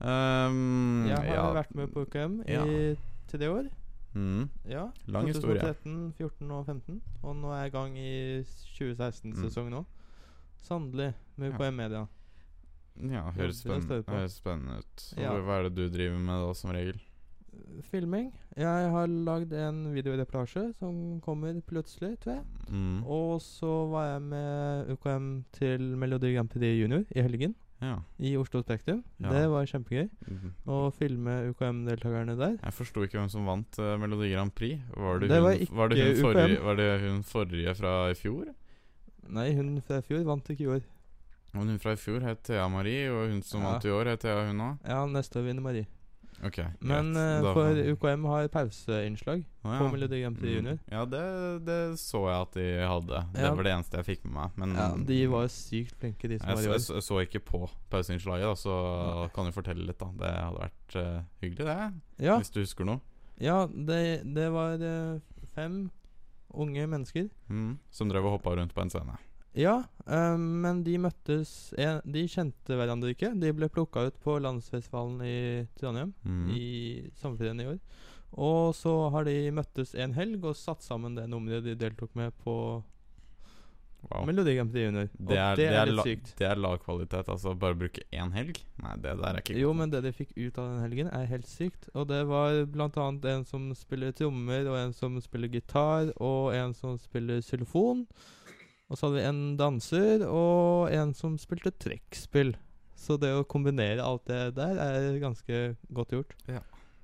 Um, 0.01 1.05
Jeg 1.09 1.17
har 1.17 1.35
ja. 1.35 1.43
vært 1.53 1.75
med 1.77 1.91
på 1.93 2.05
UKM 2.07 2.39
Ja. 2.49 2.63
i 2.65 2.95
tre 3.29 3.49
år. 3.51 3.67
Mm, 4.13 4.49
Ja. 4.67 4.89
Lang 5.07 5.27
historie. 5.27 5.61
2013, 5.61 6.13
14 6.17 6.51
og 6.51 6.65
15. 6.65 7.01
Og 7.23 7.35
nå 7.35 7.51
er 7.53 7.61
jeg 7.63 7.71
i 7.71 7.75
gang 7.77 7.97
i 7.97 8.43
2016-sesongen 8.77 9.71
nå. 9.71 9.85
Sannelig. 10.61 11.13
med 11.37 11.51
Ja. 11.51 11.55
UKM 11.57 11.75
Media. 11.75 12.07
ja, 13.01 13.23
høres, 13.31 13.63
Jobber 13.63 13.75
og 13.77 13.81
spenn, 13.81 13.85
står 13.87 14.01
på. 14.05 14.11
høres 14.17 14.33
spennende 14.37 14.77
ut. 14.79 15.13
Ja. 15.17 15.31
Hva 15.41 15.59
er 15.59 15.69
det 15.69 15.75
du 15.75 15.89
driver 15.97 16.19
med 16.19 16.45
da, 16.47 16.53
som 16.53 16.71
regel? 16.71 16.99
Filming. 17.89 18.31
Jeg 18.57 18.91
har 18.91 19.07
lagd 19.07 19.51
en 19.53 19.93
videoreportasje 19.93 20.73
som 20.77 21.19
kommer 21.21 21.59
plutselig, 21.67 22.17
tror 22.19 22.35
jeg. 22.37 22.43
Mm. 22.69 23.03
Og 23.05 23.41
så 23.41 23.89
var 23.91 24.05
jeg 24.13 24.21
med 24.21 24.91
UKM 24.93 25.43
til 25.53 25.79
Melodi 25.97 26.33
Grand 26.35 26.49
Prix 26.49 26.79
Junior 26.81 27.03
i 27.15 27.21
helgen. 27.21 27.55
Ja. 27.81 27.95
I 28.19 28.35
Oslo 28.37 28.61
Spektrum. 28.61 29.03
Ja. 29.19 29.29
Det 29.33 29.49
var 29.49 29.65
kjempegøy 29.65 30.09
Mhm. 30.27 30.51
å 30.67 30.91
filme 30.93 31.49
UKM-deltakerne 31.49 32.37
der. 32.37 32.57
Jeg 32.63 32.73
forsto 32.73 33.01
ikke 33.03 33.17
hvem 33.19 33.29
som 33.29 33.45
vant 33.45 33.79
uh, 33.79 33.97
Melodi 33.97 34.31
Grand 34.31 34.53
Prix. 34.53 34.79
Var 34.95 35.19
det, 35.19 35.29
Det 35.29 35.37
hun, 35.39 35.43
var 35.43 35.75
var 35.81 35.87
det 35.89 35.97
ikke 35.97 36.15
hun, 36.15 36.23
forrige, 36.23 36.59
var 36.63 36.75
det 36.75 36.89
hun 37.01 37.23
forrige 37.23 37.75
fra 37.75 37.93
i 38.11 38.13
fjor? 38.13 38.45
Nei, 39.29 39.53
hun 39.55 39.81
fra 39.81 39.97
i 39.97 40.01
fjor 40.01 40.23
vant 40.25 40.45
ikke 40.53 40.61
i 40.67 40.67
år. 40.77 40.81
Men 41.53 41.67
hun 41.67 41.79
fra 41.79 41.91
i 41.93 41.95
fjor 41.99 42.21
het 42.21 42.43
Thea 42.43 42.67
Marie, 42.69 43.09
og 43.11 43.29
hun 43.29 43.41
som 43.41 43.61
Ja. 43.61 43.71
vant 43.73 43.85
i 43.85 43.89
år, 43.89 44.05
het 44.13 44.19
Thea 44.21 44.45
hun 44.47 44.57
òg? 44.59 44.77
Ja, 44.87 45.05
neste 45.05 45.39
år 45.41 45.45
vinner 45.49 45.61
Marie. 45.61 45.87
Ok, 46.43 46.57
Men 46.81 47.11
eh, 47.15 47.41
for 47.53 47.75
UKM 47.93 48.23
har 48.25 48.47
pauseinnslag 48.49 49.43
på 49.61 49.73
ja. 49.75 49.91
Melodi 49.93 50.21
Grand 50.23 50.37
Prix 50.39 50.49
Mm. 50.49 50.55
Junior. 50.57 50.79
Ja, 50.89 51.05
det, 51.05 51.65
det 51.67 51.77
så 52.01 52.21
jeg 52.27 52.41
at 52.41 52.53
de 52.57 52.65
hadde. 52.89 53.19
Det 53.33 53.41
Ja. 53.45 53.53
var 53.53 53.63
det 53.63 53.73
eneste 53.75 53.97
jeg 54.01 54.05
fikk 54.07 54.25
med 54.25 54.33
meg. 54.33 54.57
Men 54.57 54.73
Ja, 54.75 54.87
de 54.97 55.19
var 55.29 55.45
sykt 55.53 55.95
flinke, 56.01 56.27
de 56.27 56.39
som 56.39 56.49
jeg, 56.49 56.57
var 56.57 56.63
i 56.63 56.67
år. 56.67 56.73
jeg 56.73 57.03
så- 57.03 57.21
ikke 57.21 57.39
på 57.45 57.69
pauseinnslaget, 57.91 58.57
så 58.57 59.29
kan 59.35 59.45
du 59.45 59.51
fortelle 59.51 59.85
litt, 59.85 59.99
da. 59.99 60.05
Det 60.17 60.33
hadde 60.33 60.59
vært 60.65 60.95
uh, 60.95 61.23
hyggelig, 61.41 61.65
det. 61.65 62.25
Ja, 62.25 62.37
Hvis 62.39 62.51
du 62.51 62.59
husker 62.61 62.85
noe. 62.85 63.01
ja 63.39 63.67
det, 63.67 64.23
det 64.33 64.51
var 64.51 64.81
uh, 64.81 65.19
fem 65.53 65.91
unge 66.53 66.87
mennesker. 66.87 67.29
Mm. 67.49 67.77
Som 67.91 68.09
drev 68.09 68.25
og 68.25 68.39
hoppa 68.41 68.55
rundt 68.57 68.73
på 68.73 68.81
en 68.81 68.89
scene. 68.89 69.17
Ja, 69.57 69.83
eh, 70.07 70.37
men 70.37 70.83
de 70.85 70.93
møttes 71.03 71.73
en, 71.77 71.99
De 72.07 72.21
kjente 72.31 72.77
hverandre 72.79 73.11
ikke. 73.11 73.33
De 73.39 73.51
ble 73.51 73.67
plukka 73.69 74.05
ut 74.07 74.19
på 74.23 74.37
landsfestivalen 74.39 75.19
i 75.27 75.67
Trondheim 75.79 76.13
Mm. 76.23 76.45
i 76.55 77.11
sommerferien 77.19 77.59
i 77.59 77.67
år. 77.73 77.79
Og 78.31 78.71
så 78.75 78.93
har 79.11 79.25
de 79.27 79.51
møttes 79.51 79.93
en 79.99 80.13
helg 80.15 80.43
og 80.45 80.55
satt 80.55 80.81
sammen 80.81 81.15
det 81.15 81.27
nummeret 81.27 81.65
de 81.65 81.75
deltok 81.75 82.15
med 82.15 82.31
på 82.45 82.81
Wow. 84.09 84.23
Melodi 84.25 84.55
Grand 84.55 84.71
Prix 84.73 84.87
Junior. 84.87 85.09
Det 85.13 85.35
er, 85.37 85.51
og 85.51 85.57
det 85.59 85.65
er, 85.77 85.85
litt 85.91 86.07
sykt. 86.07 86.29
det 86.39 86.47
er 86.49 86.57
lagkvalitet. 86.57 87.27
Altså 87.29 87.51
bare 87.53 87.75
bruke 87.77 88.01
én 88.11 88.31
helg? 88.33 88.57
Nei, 88.81 88.95
det 88.97 89.11
der 89.19 89.27
er 89.35 89.41
ikke 89.43 89.59
Jo, 89.59 89.73
men 89.77 89.91
det 89.93 90.01
de 90.01 90.11
fikk 90.11 90.31
ut 90.39 90.57
av 90.57 90.71
den 90.71 90.79
helgen, 90.81 91.11
er 91.13 91.27
helt 91.29 91.45
sykt. 91.45 91.85
Og 91.93 92.07
det 92.09 92.23
var 92.25 92.63
blant 92.65 92.97
annet 92.97 93.27
en 93.29 93.45
som 93.45 93.67
spiller 93.77 94.11
trommer, 94.17 94.65
og 94.71 94.79
en 94.79 94.93
som 94.97 95.19
spiller 95.21 95.53
gitar, 95.53 96.09
og 96.17 96.49
en 96.57 96.73
som 96.73 96.97
spiller 96.97 97.43
xylofon. 97.45 98.07
Og 98.91 98.97
så 98.99 99.07
hadde 99.07 99.21
vi 99.21 99.27
en 99.29 99.43
danser, 99.59 100.25
og 100.27 100.91
en 100.91 101.13
som 101.15 101.37
spilte 101.39 101.71
trekkspill. 101.79 102.51
Så 102.99 103.15
det 103.17 103.31
å 103.33 103.45
kombinere 103.47 104.03
alt 104.03 104.25
det 104.27 104.41
der 104.57 104.77
er 104.83 105.15
ganske 105.23 105.61
godt 105.95 106.11
gjort. 106.17 106.35
Ja. 106.51 106.59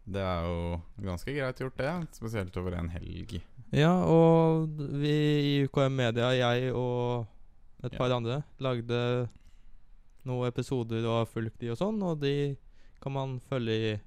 Det 0.07 0.21
er 0.23 0.43
jo 0.47 0.81
ganske 1.03 1.33
greit 1.35 1.59
gjort, 1.63 1.79
det. 1.79 1.93
Spesielt 2.15 2.59
over 2.59 2.75
en 2.77 2.91
helg. 2.93 3.37
Ja, 3.75 3.93
og 4.07 4.67
vi 5.01 5.13
i 5.43 5.55
UKM 5.67 5.95
Media, 5.99 6.29
jeg 6.35 6.69
og 6.75 7.25
et 7.83 7.91
Ja. 7.93 7.97
par 7.97 8.11
andre, 8.15 8.43
lagde 8.59 9.29
noen 10.27 10.47
episoder 10.47 11.03
og 11.07 11.17
har 11.21 11.25
fulgt 11.31 11.59
de 11.59 11.71
og 11.71 11.77
sånn, 11.79 12.01
og 12.03 12.19
de 12.21 12.55
kan 13.01 13.11
man 13.15 13.39
følge 13.49 13.75
i 13.95 13.99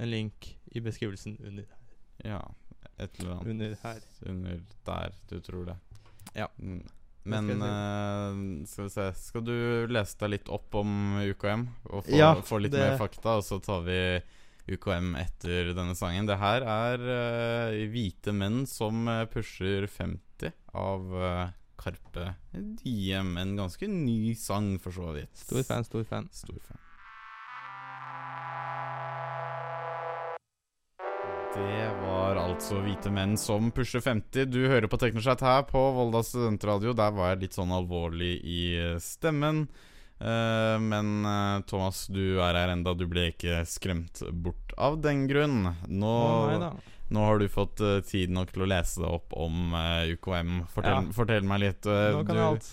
en 0.00 0.10
link 0.10 0.56
i 0.74 0.80
beskrivelsen 0.80 1.38
under, 1.40 1.64
her. 1.64 2.30
Ja, 2.30 2.40
et 2.98 3.18
eller 3.20 3.36
annet 3.36 3.46
under 3.50 3.74
her. 3.82 4.00
under 4.26 4.60
der 4.86 5.12
du 5.28 5.40
tror 5.40 5.64
det. 5.66 5.76
Ja. 6.34 6.46
Mm. 6.58 6.82
Men 7.26 7.50
eh, 7.66 8.40
skal 8.70 8.86
vi 8.86 8.92
se 8.94 9.06
Skal 9.18 9.44
du 9.46 9.54
lese 9.90 10.18
deg 10.22 10.30
litt 10.36 10.50
opp 10.52 10.74
om 10.78 11.18
UKM? 11.24 11.66
Og 11.90 12.04
få, 12.06 12.16
Ja, 12.18 12.32
få 12.46 12.60
litt 12.62 12.72
det- 12.76 12.84
mer 12.84 12.98
fakta, 13.00 13.36
og 13.40 13.44
så 13.46 13.58
tar 13.62 13.82
vi 13.86 14.00
UKM 14.66 15.14
etter 15.20 15.72
denne 15.76 15.94
sangen. 15.94 16.26
Det 16.26 16.38
her 16.40 16.64
er 16.66 17.02
uh, 17.06 17.76
hvite 17.92 18.32
menn 18.34 18.64
som 18.66 19.06
eh, 19.08 19.24
pusher 19.30 19.86
50 19.86 20.50
av 20.74 21.04
uh, 21.14 21.52
Karpe 21.78 22.32
Diem. 22.82 23.36
En 23.38 23.54
ganske 23.60 23.86
ny 23.86 24.34
sang, 24.34 24.72
for 24.82 24.90
så 24.96 25.12
vidt. 25.14 25.30
Stor 25.38 25.62
fan, 25.62 25.86
stor 25.86 26.02
fan. 26.08 26.26
Stor 26.34 26.58
fan. 26.66 26.82
Det 31.56 31.88
var 32.02 32.36
altså 32.40 32.78
Hvite 32.84 33.10
menn 33.12 33.36
som 33.40 33.70
pusher 33.74 34.02
50. 34.04 34.46
Du 34.52 34.60
hører 34.68 34.88
på 34.90 34.98
TeknoChat 35.00 35.42
her 35.44 35.64
på 35.68 35.80
Volda 35.96 36.20
studentradio. 36.26 36.92
Der 36.96 37.12
var 37.16 37.32
jeg 37.32 37.46
litt 37.46 37.56
sånn 37.56 37.72
alvorlig 37.74 38.34
i 38.44 38.60
stemmen. 39.02 39.64
Eh, 40.20 40.76
men 40.80 41.10
eh, 41.28 41.60
Thomas, 41.68 42.04
du 42.12 42.38
er 42.44 42.56
her 42.60 42.72
enda. 42.74 42.94
Du 42.96 43.06
ble 43.10 43.30
ikke 43.32 43.62
skremt 43.68 44.22
bort 44.44 44.74
av 44.76 44.98
den 45.04 45.24
grunn. 45.30 45.62
Nå, 45.88 46.14
nå 47.12 47.26
har 47.28 47.40
du 47.40 47.48
fått 47.52 47.80
eh, 47.84 48.00
tid 48.06 48.32
nok 48.36 48.52
til 48.54 48.66
å 48.66 48.70
lese 48.72 49.00
deg 49.04 49.16
opp 49.18 49.36
om 49.36 49.76
UKM. 50.16 50.64
Fortell, 50.72 50.98
Ja. 51.08 51.16
fortell 51.16 51.46
meg 51.48 51.64
litt. 51.64 51.86
Nå 51.88 52.24
kan 52.26 52.34
du- 52.34 52.42
jeg 52.42 52.50
alt. 52.54 52.72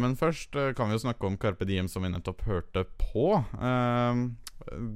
Men 0.00 0.14
først 0.16 0.54
kan 0.76 0.88
vi 0.88 0.96
jo 0.96 1.02
snakke 1.04 1.26
om 1.28 1.34
Carpe 1.36 1.66
Diem, 1.68 1.86
som 1.88 2.02
vi 2.02 2.08
nettopp 2.08 2.46
hørte 2.48 2.86
på. 2.96 3.44
Eh, 3.60 4.22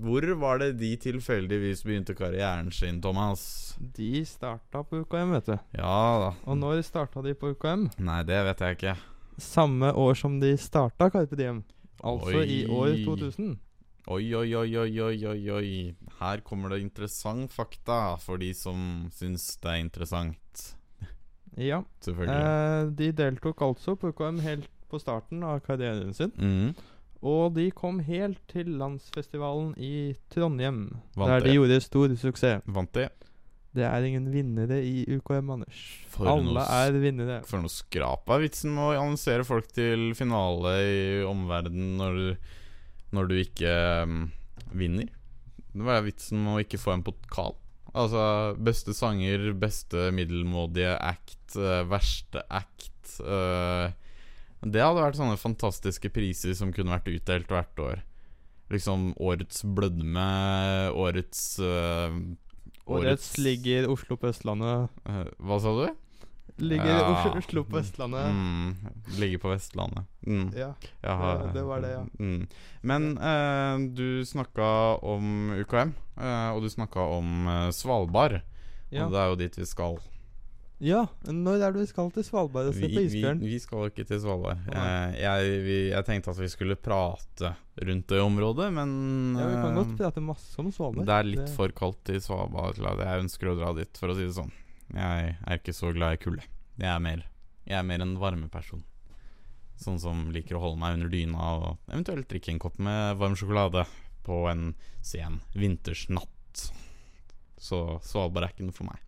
hvor 0.04 0.26
var 0.40 0.60
det 0.60 0.74
de 0.78 0.90
tilfeldigvis 1.00 1.82
begynte 1.86 2.14
karrieren 2.16 2.70
sin, 2.72 3.00
Thomas? 3.02 3.74
De 3.96 4.24
starta 4.28 4.82
på 4.84 5.02
UKM, 5.02 5.32
vet 5.36 5.50
du. 5.50 5.56
Ja 5.78 5.96
da. 6.22 6.30
Og 6.46 6.58
når 6.60 6.82
starta 6.86 7.22
de 7.24 7.34
på 7.38 7.54
UKM? 7.54 7.88
Nei, 8.04 8.20
det 8.28 8.40
vet 8.48 8.64
jeg 8.64 8.78
ikke. 8.78 8.96
Samme 9.40 9.90
år 9.98 10.14
som 10.18 10.38
de 10.42 10.52
starta 10.60 11.08
Carpe 11.10 11.36
Diem. 11.38 11.62
Altså 12.04 12.44
i 12.44 12.64
år 12.70 12.98
2000. 13.06 13.54
Oi, 14.12 14.24
oi, 14.36 14.50
oi, 14.52 14.68
oi, 14.76 15.00
oi, 15.00 15.16
oi, 15.26 15.50
oi. 15.50 15.68
Her 16.20 16.42
kommer 16.44 16.74
det 16.74 16.82
interessant 16.84 17.52
fakta 17.54 18.18
for 18.20 18.36
de 18.36 18.50
som 18.54 19.06
syns 19.16 19.54
det 19.62 19.70
er 19.72 19.82
interessant. 19.84 20.64
Ja. 21.54 21.84
Selvfølgelig. 22.02 22.34
Eh, 22.34 22.88
de 22.98 23.12
deltok 23.14 23.60
altså 23.62 23.92
på 23.94 24.10
UKM 24.10 24.40
helt 24.42 24.66
på 24.90 24.98
starten 24.98 25.44
av 25.46 25.60
karrieren 25.62 26.10
sin. 26.14 26.32
Mhm. 26.34 26.74
Og 27.24 27.54
de 27.56 27.70
kom 27.72 28.02
helt 28.04 28.40
til 28.52 28.74
landsfestivalen 28.76 29.72
i 29.80 30.12
Trondheim, 30.32 30.90
Vant 31.16 31.30
der 31.30 31.40
det. 31.40 31.48
de 31.48 31.54
gjorde 31.56 31.78
stor 31.80 32.12
suksess. 32.20 32.64
Vant 32.68 32.92
de? 32.96 33.06
Det 33.74 33.82
er 33.88 34.04
ingen 34.06 34.28
vinnere 34.30 34.76
i 34.86 35.02
UKM, 35.16 35.48
Anders. 35.56 35.80
For 36.12 36.28
Alle 36.30 36.52
noe 36.52 36.66
er 36.76 36.98
vinnere. 37.02 37.40
For 37.48 37.64
noe 37.64 37.72
skrap 37.72 38.28
av 38.30 38.44
vitsen 38.44 38.70
med 38.76 38.84
å 38.84 39.00
annonsere 39.00 39.46
folk 39.48 39.72
til 39.74 40.12
finale 40.14 40.76
i 40.84 41.00
omverdenen 41.26 41.96
når, 41.98 42.20
når 43.16 43.32
du 43.32 43.34
ikke 43.40 43.74
um, 44.04 44.20
vinner. 44.76 45.10
Hva 45.74 45.96
er 45.98 46.06
vitsen 46.06 46.44
med 46.44 46.54
å 46.54 46.62
ikke 46.62 46.78
få 46.78 46.94
en 46.94 47.02
pokal? 47.08 47.56
Altså, 47.94 48.54
beste 48.62 48.94
sanger, 48.94 49.48
beste 49.58 50.08
middelmådige 50.14 50.94
act, 50.98 51.56
eh, 51.58 51.82
verste 51.86 52.42
act 52.50 53.18
eh, 53.22 53.90
Det 54.64 54.80
hadde 54.82 55.02
vært 55.04 55.18
sånne 55.18 55.36
fantastiske 55.40 56.08
priser 56.14 56.54
som 56.56 56.72
kunne 56.72 56.94
vært 56.94 57.10
utdelt 57.12 57.50
hvert 57.52 57.80
år. 57.84 58.02
Liksom 58.72 59.10
årets 59.20 59.60
blødme, 59.76 60.28
årets 60.96 61.58
øh, 61.60 62.16
Årets 62.86 63.36
ligger 63.40 63.86
Oslo 63.92 64.16
på 64.20 64.28
Østlandet. 64.28 64.88
eh, 65.08 65.24
Hva 65.40 65.58
sa 65.60 65.72
du? 65.76 65.94
Ligger 66.58 66.86
Ja. 66.86 67.32
Oslo, 67.34 67.64
på 67.64 67.78
Østlandet. 67.80 68.28
Mm, 68.30 68.76
ligger 69.18 69.38
på 69.42 69.50
Vestlandet. 69.50 70.04
Mm. 70.26 70.52
Ja. 70.54 70.74
ja, 71.02 71.50
det- 71.52 71.64
var 71.66 71.80
det, 71.80 71.90
ja. 71.90 72.04
Mm. 72.20 72.46
Men 72.82 73.18
eh, 73.18 73.94
du 73.94 74.22
snakka 74.24 75.02
om 75.02 75.50
UKM, 75.58 75.94
eh, 76.16 76.50
og 76.54 76.62
du 76.62 76.68
snakka 76.70 77.00
om 77.18 77.46
eh, 77.48 77.70
Svalbard. 77.70 78.40
Ja. 78.92 79.06
Og 79.06 79.12
det 79.12 79.18
er 79.20 79.28
jo 79.32 79.36
dit 79.36 79.58
vi 79.58 79.64
skal. 79.66 79.98
Ja. 80.80 81.06
Når 81.28 81.62
er 81.62 81.72
det 81.72 81.80
vi 81.84 81.86
skal 81.86 82.10
til 82.12 82.24
Svalbard 82.26 82.66
og 82.70 82.74
se 82.74 82.80
Vi, 82.86 82.94
på 82.96 83.02
isbjørn? 83.06 83.40
vi 83.40 83.58
skal 83.62 83.86
ikke 83.90 84.04
til 84.08 84.20
Svalbard. 84.20 84.58
Eh, 84.68 85.14
jeg, 85.22 85.60
vi, 85.64 85.76
jeg 85.90 86.04
tenkte 86.04 86.30
at 86.34 86.40
vi 86.42 86.48
skulle 86.52 86.76
prate 86.76 87.54
rundt 87.84 88.06
det 88.08 88.20
området, 88.20 88.72
men 88.72 89.36
Ja, 89.38 89.46
Vi 89.48 89.54
kan 89.62 89.70
eh, 89.70 89.78
godt 89.82 89.96
prate 89.98 90.20
masse 90.20 90.58
om 90.60 90.72
Svalbard. 90.72 91.06
det 91.06 91.14
er 91.14 91.22
litt 91.24 91.46
Det- 91.46 91.54
for 91.56 91.68
kaldt 91.68 92.10
i 92.10 92.18
Svalbard 92.20 92.74
til 92.76 92.86
at 92.86 92.98
jeg 92.98 93.22
ønsker 93.24 93.48
å 93.52 93.56
dra 93.58 93.72
dit, 93.74 93.96
for 93.96 94.08
å 94.08 94.14
si 94.16 94.26
det 94.26 94.34
sånn. 94.34 94.52
Jeg 94.94 95.36
er 95.46 95.58
ikke 95.58 95.72
så 95.74 95.92
glad 95.94 96.12
i 96.18 96.22
kulde. 96.24 96.42
Jeg 96.78 97.22
Jeg 97.66 97.78
er 97.78 97.82
mer 97.82 98.00
en 98.02 98.16
varmeperson. 98.18 98.82
Sånn 99.80 99.98
som 99.98 100.30
liker 100.30 100.54
å 100.56 100.60
holde 100.60 100.78
meg 100.78 100.94
under 100.94 101.08
dyna 101.08 101.38
og 101.38 101.78
eventuelt 101.90 102.28
drikke 102.28 102.50
en 102.52 102.58
kopp 102.58 102.78
med 102.78 103.16
varm 103.16 103.34
sjokolade 103.34 103.86
på 104.22 104.48
en 104.50 104.74
sen 105.02 105.40
vintersnatt. 105.54 106.70
Så 107.58 108.00
Svalbard 108.04 108.44
er 108.44 108.52
ikke 108.52 108.66
noe 108.68 108.72
for 108.76 108.84
meg. 108.84 108.98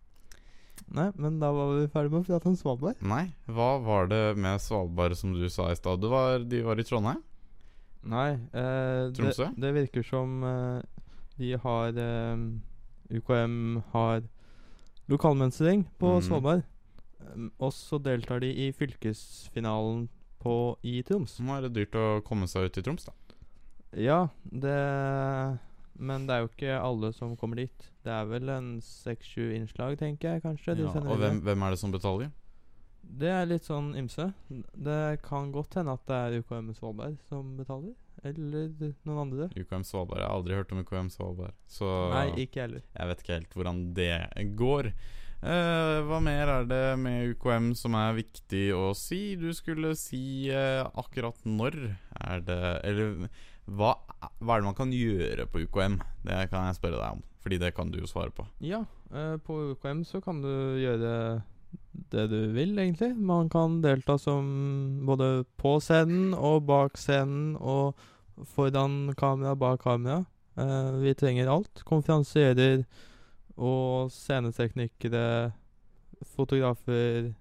Nei, 0.93 1.09
men 1.19 1.39
da 1.41 1.49
var 1.55 1.73
vi 1.75 1.87
ferdig 1.91 2.13
med 2.13 2.23
å 2.23 2.27
prate 2.27 2.49
om 2.51 2.55
Svalbard. 2.57 3.01
Nei, 3.05 3.25
hva 3.49 3.73
var 3.83 4.09
det 4.11 4.21
med 4.39 4.61
Svalbard 4.63 5.17
som 5.19 5.33
du 5.35 5.47
sa 5.51 5.71
i 5.71 5.77
stad? 5.79 6.03
De 6.03 6.61
var 6.63 6.79
i 6.79 6.87
Trondheim? 6.87 7.23
Nei. 8.07 8.29
Eh, 8.55 9.09
Tromsø? 9.17 9.49
Det, 9.51 9.61
det 9.65 9.73
virker 9.81 10.05
som 10.05 10.39
eh, 10.47 11.03
de 11.37 11.53
har 11.63 11.99
eh, 12.01 12.45
UKM 13.17 13.81
har 13.93 14.25
lokalmønstring 15.11 15.85
på 15.99 16.17
mm. 16.17 16.25
Svalbard. 16.27 16.65
Um, 17.27 17.49
og 17.59 17.73
så 17.75 17.99
deltar 17.99 18.41
de 18.43 18.51
i 18.51 18.71
fylkesfinalen 18.75 20.07
på, 20.41 20.77
i 20.85 21.01
Troms. 21.07 21.39
Nå 21.43 21.57
er 21.57 21.67
det 21.67 21.75
dyrt 21.75 21.97
å 21.97 22.07
komme 22.27 22.47
seg 22.49 22.67
ut 22.67 22.79
i 22.79 22.83
Troms, 22.85 23.07
da. 23.07 23.15
Ja, 23.97 24.27
det 24.43 24.77
Men 25.97 26.27
det 26.27 26.35
er 26.35 26.43
jo 26.43 26.49
ikke 26.51 26.75
alle 26.77 27.13
som 27.15 27.37
kommer 27.39 27.57
dit. 27.57 27.87
Det 28.07 28.13
er 28.15 28.27
vel 28.29 28.51
en 28.53 28.67
seks-sju 28.83 29.49
innslag, 29.51 29.97
tenker 29.99 30.37
jeg 30.37 30.45
kanskje. 30.45 30.77
Ja, 30.79 30.93
og 31.03 31.19
hvem, 31.19 31.41
hvem 31.43 31.65
er 31.67 31.75
det 31.75 31.79
som 31.81 31.91
betaler? 31.91 32.31
Det 33.07 33.29
er 33.31 33.47
litt 33.47 33.67
sånn 33.67 33.93
ymse. 33.99 34.29
Det 34.47 35.19
kan 35.25 35.51
godt 35.55 35.75
hende 35.79 35.95
at 35.95 36.07
det 36.07 36.17
er 36.17 36.37
UKM 36.41 36.71
Svalbard 36.75 37.19
som 37.27 37.55
betaler. 37.59 37.95
Eller 38.25 38.71
noen 39.05 39.21
andre. 39.25 39.47
UKM 39.55 39.83
Svalbard. 39.87 40.21
Jeg 40.21 40.27
har 40.27 40.39
aldri 40.39 40.57
hørt 40.57 40.73
om 40.73 40.81
UKM 40.83 41.11
Svalbard. 41.13 41.55
Så 41.69 41.87
Nei, 42.13 42.27
ikke 42.47 42.63
heller. 42.65 42.83
jeg 42.95 43.11
vet 43.11 43.23
ikke 43.23 43.37
helt 43.37 43.57
hvordan 43.59 43.81
det 43.97 44.11
går. 44.59 44.91
Uh, 45.37 46.01
hva 46.07 46.17
mer 46.23 46.49
er 46.49 46.63
det 46.65 46.85
med 46.97 47.35
UKM 47.35 47.69
som 47.77 47.93
er 47.99 48.15
viktig 48.17 48.65
å 48.73 48.89
si? 48.97 49.35
Du 49.37 49.51
skulle 49.53 49.93
si 49.99 50.49
uh, 50.49 50.87
akkurat 50.97 51.37
når 51.45 51.77
er 52.17 52.41
det 52.47 52.61
Eller 52.89 53.27
hva, 53.67 53.93
hva 54.17 54.55
er 54.55 54.61
det 54.61 54.67
man 54.67 54.77
kan 54.77 54.93
gjøre 54.93 55.45
på 55.51 55.63
UKM? 55.67 55.99
Det 56.25 56.47
kan 56.51 56.67
jeg 56.67 56.77
spørre 56.79 56.97
deg 56.97 57.17
om, 57.17 57.23
Fordi 57.43 57.59
det 57.61 57.73
kan 57.75 57.91
du 57.91 57.99
jo 58.01 58.09
svare 58.09 58.33
på. 58.33 58.47
Ja, 58.59 58.83
eh, 59.13 59.37
på 59.37 59.73
UKM 59.73 60.03
så 60.03 60.21
kan 60.21 60.41
du 60.41 60.49
gjøre 60.81 61.43
det 62.11 62.25
du 62.31 62.39
vil, 62.55 62.77
egentlig. 62.79 63.15
Man 63.15 63.49
kan 63.49 63.81
delta 63.81 64.17
som 64.17 65.05
både 65.05 65.45
på 65.57 65.77
scenen 65.83 66.33
og 66.33 66.65
bak 66.67 66.97
scenen 66.97 67.55
og 67.57 67.97
foran 68.45 69.13
kamera, 69.17 69.55
bak 69.55 69.81
kamera. 69.83 70.25
Eh, 70.57 70.91
vi 71.03 71.13
trenger 71.13 71.51
alt. 71.51 71.83
Konferansierer 71.85 72.85
og 73.57 74.11
sceneteknikere, 74.13 75.53
fotografer, 76.35 77.33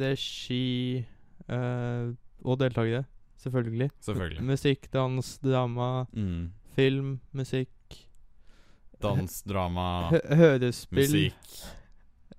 regi 0.00 1.02
eh, 1.48 2.12
og 2.42 2.58
deltakere. 2.62 3.04
Selvfølgelig. 3.42 3.90
Selvfølgelig. 4.00 4.42
Musikk, 4.46 4.88
dans, 4.92 5.38
drama, 5.42 6.04
Mm. 6.12 6.52
film, 6.76 7.20
musikk. 7.32 7.68
Dans, 9.02 9.42
drama, 9.42 10.08
Hø 10.10 10.20
hørespill. 10.36 11.00
musikk, 11.02 11.34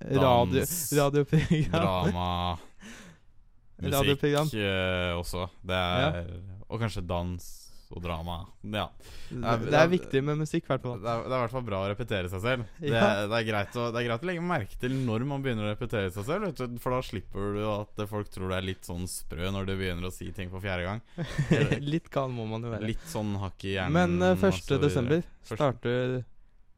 Radio, 0.04 0.22
dans, 0.22 0.94
radioprogram. 0.98 1.72
drama 1.72 2.56
Radioprogram. 3.84 4.46
Musikk 4.46 4.60
eh, 4.63 5.18
også. 5.18 5.48
Det 5.68 5.76
er 5.76 6.24
Og 6.70 6.80
kanskje 6.80 7.02
dans 7.08 7.62
og 7.93 8.01
drama. 8.03 8.36
Ja. 8.73 8.88
Det, 9.29 9.53
det 9.69 9.77
er 9.79 9.89
viktig 9.91 10.21
med 10.25 10.39
musikk, 10.41 10.65
i 10.65 10.71
hvert 10.73 10.82
Det 10.84 10.89
fall. 10.89 10.99
er, 11.06 11.23
det 11.23 11.32
er 11.32 11.38
i 11.38 11.41
hvert 11.43 11.53
fall 11.53 11.65
bra 11.67 11.82
å 11.84 11.89
repetere 11.91 12.32
seg 12.32 12.41
selv. 12.43 12.65
Det, 12.82 12.89
Ja. 12.91 13.03
det, 13.29 13.38
er 13.39 13.47
greit 13.47 13.77
å, 13.77 13.86
det 13.93 14.01
er 14.01 14.08
greit 14.10 14.25
å 14.25 14.29
legge 14.32 14.43
merke 14.49 14.79
til 14.82 14.95
når 15.06 15.25
man 15.29 15.45
begynner 15.45 15.67
å 15.67 15.71
repetere 15.75 16.10
seg 16.15 16.25
selv. 16.27 16.47
Vet 16.49 16.62
du, 16.73 16.79
for 16.84 16.97
da 16.97 17.01
slipper 17.06 17.53
du 17.58 17.62
at 17.69 18.03
folk 18.10 18.32
tror 18.34 18.49
du 18.51 18.58
er 18.58 18.65
litt 18.65 18.84
sånn 18.89 19.06
sprø 19.10 19.51
når 19.53 19.69
du 19.69 19.73
begynner 19.77 20.10
å 20.10 20.13
si 20.13 20.32
ting 20.36 20.49
for 20.53 20.63
fjerde 20.65 20.89
gang. 20.89 21.01
Litt 21.93 22.10
gal 22.13 22.34
må 22.34 22.45
man 22.49 22.65
jo 22.65 22.73
være. 22.73 22.88
Litt 22.89 23.06
sånn 23.12 23.36
hakk 23.41 23.63
i 23.69 23.75
hjernen. 23.77 24.17
Men 24.17 24.34
eh, 24.34 24.38
1. 24.49 24.60
så 24.65 24.82
desember 24.82 25.21
starter 25.47 26.19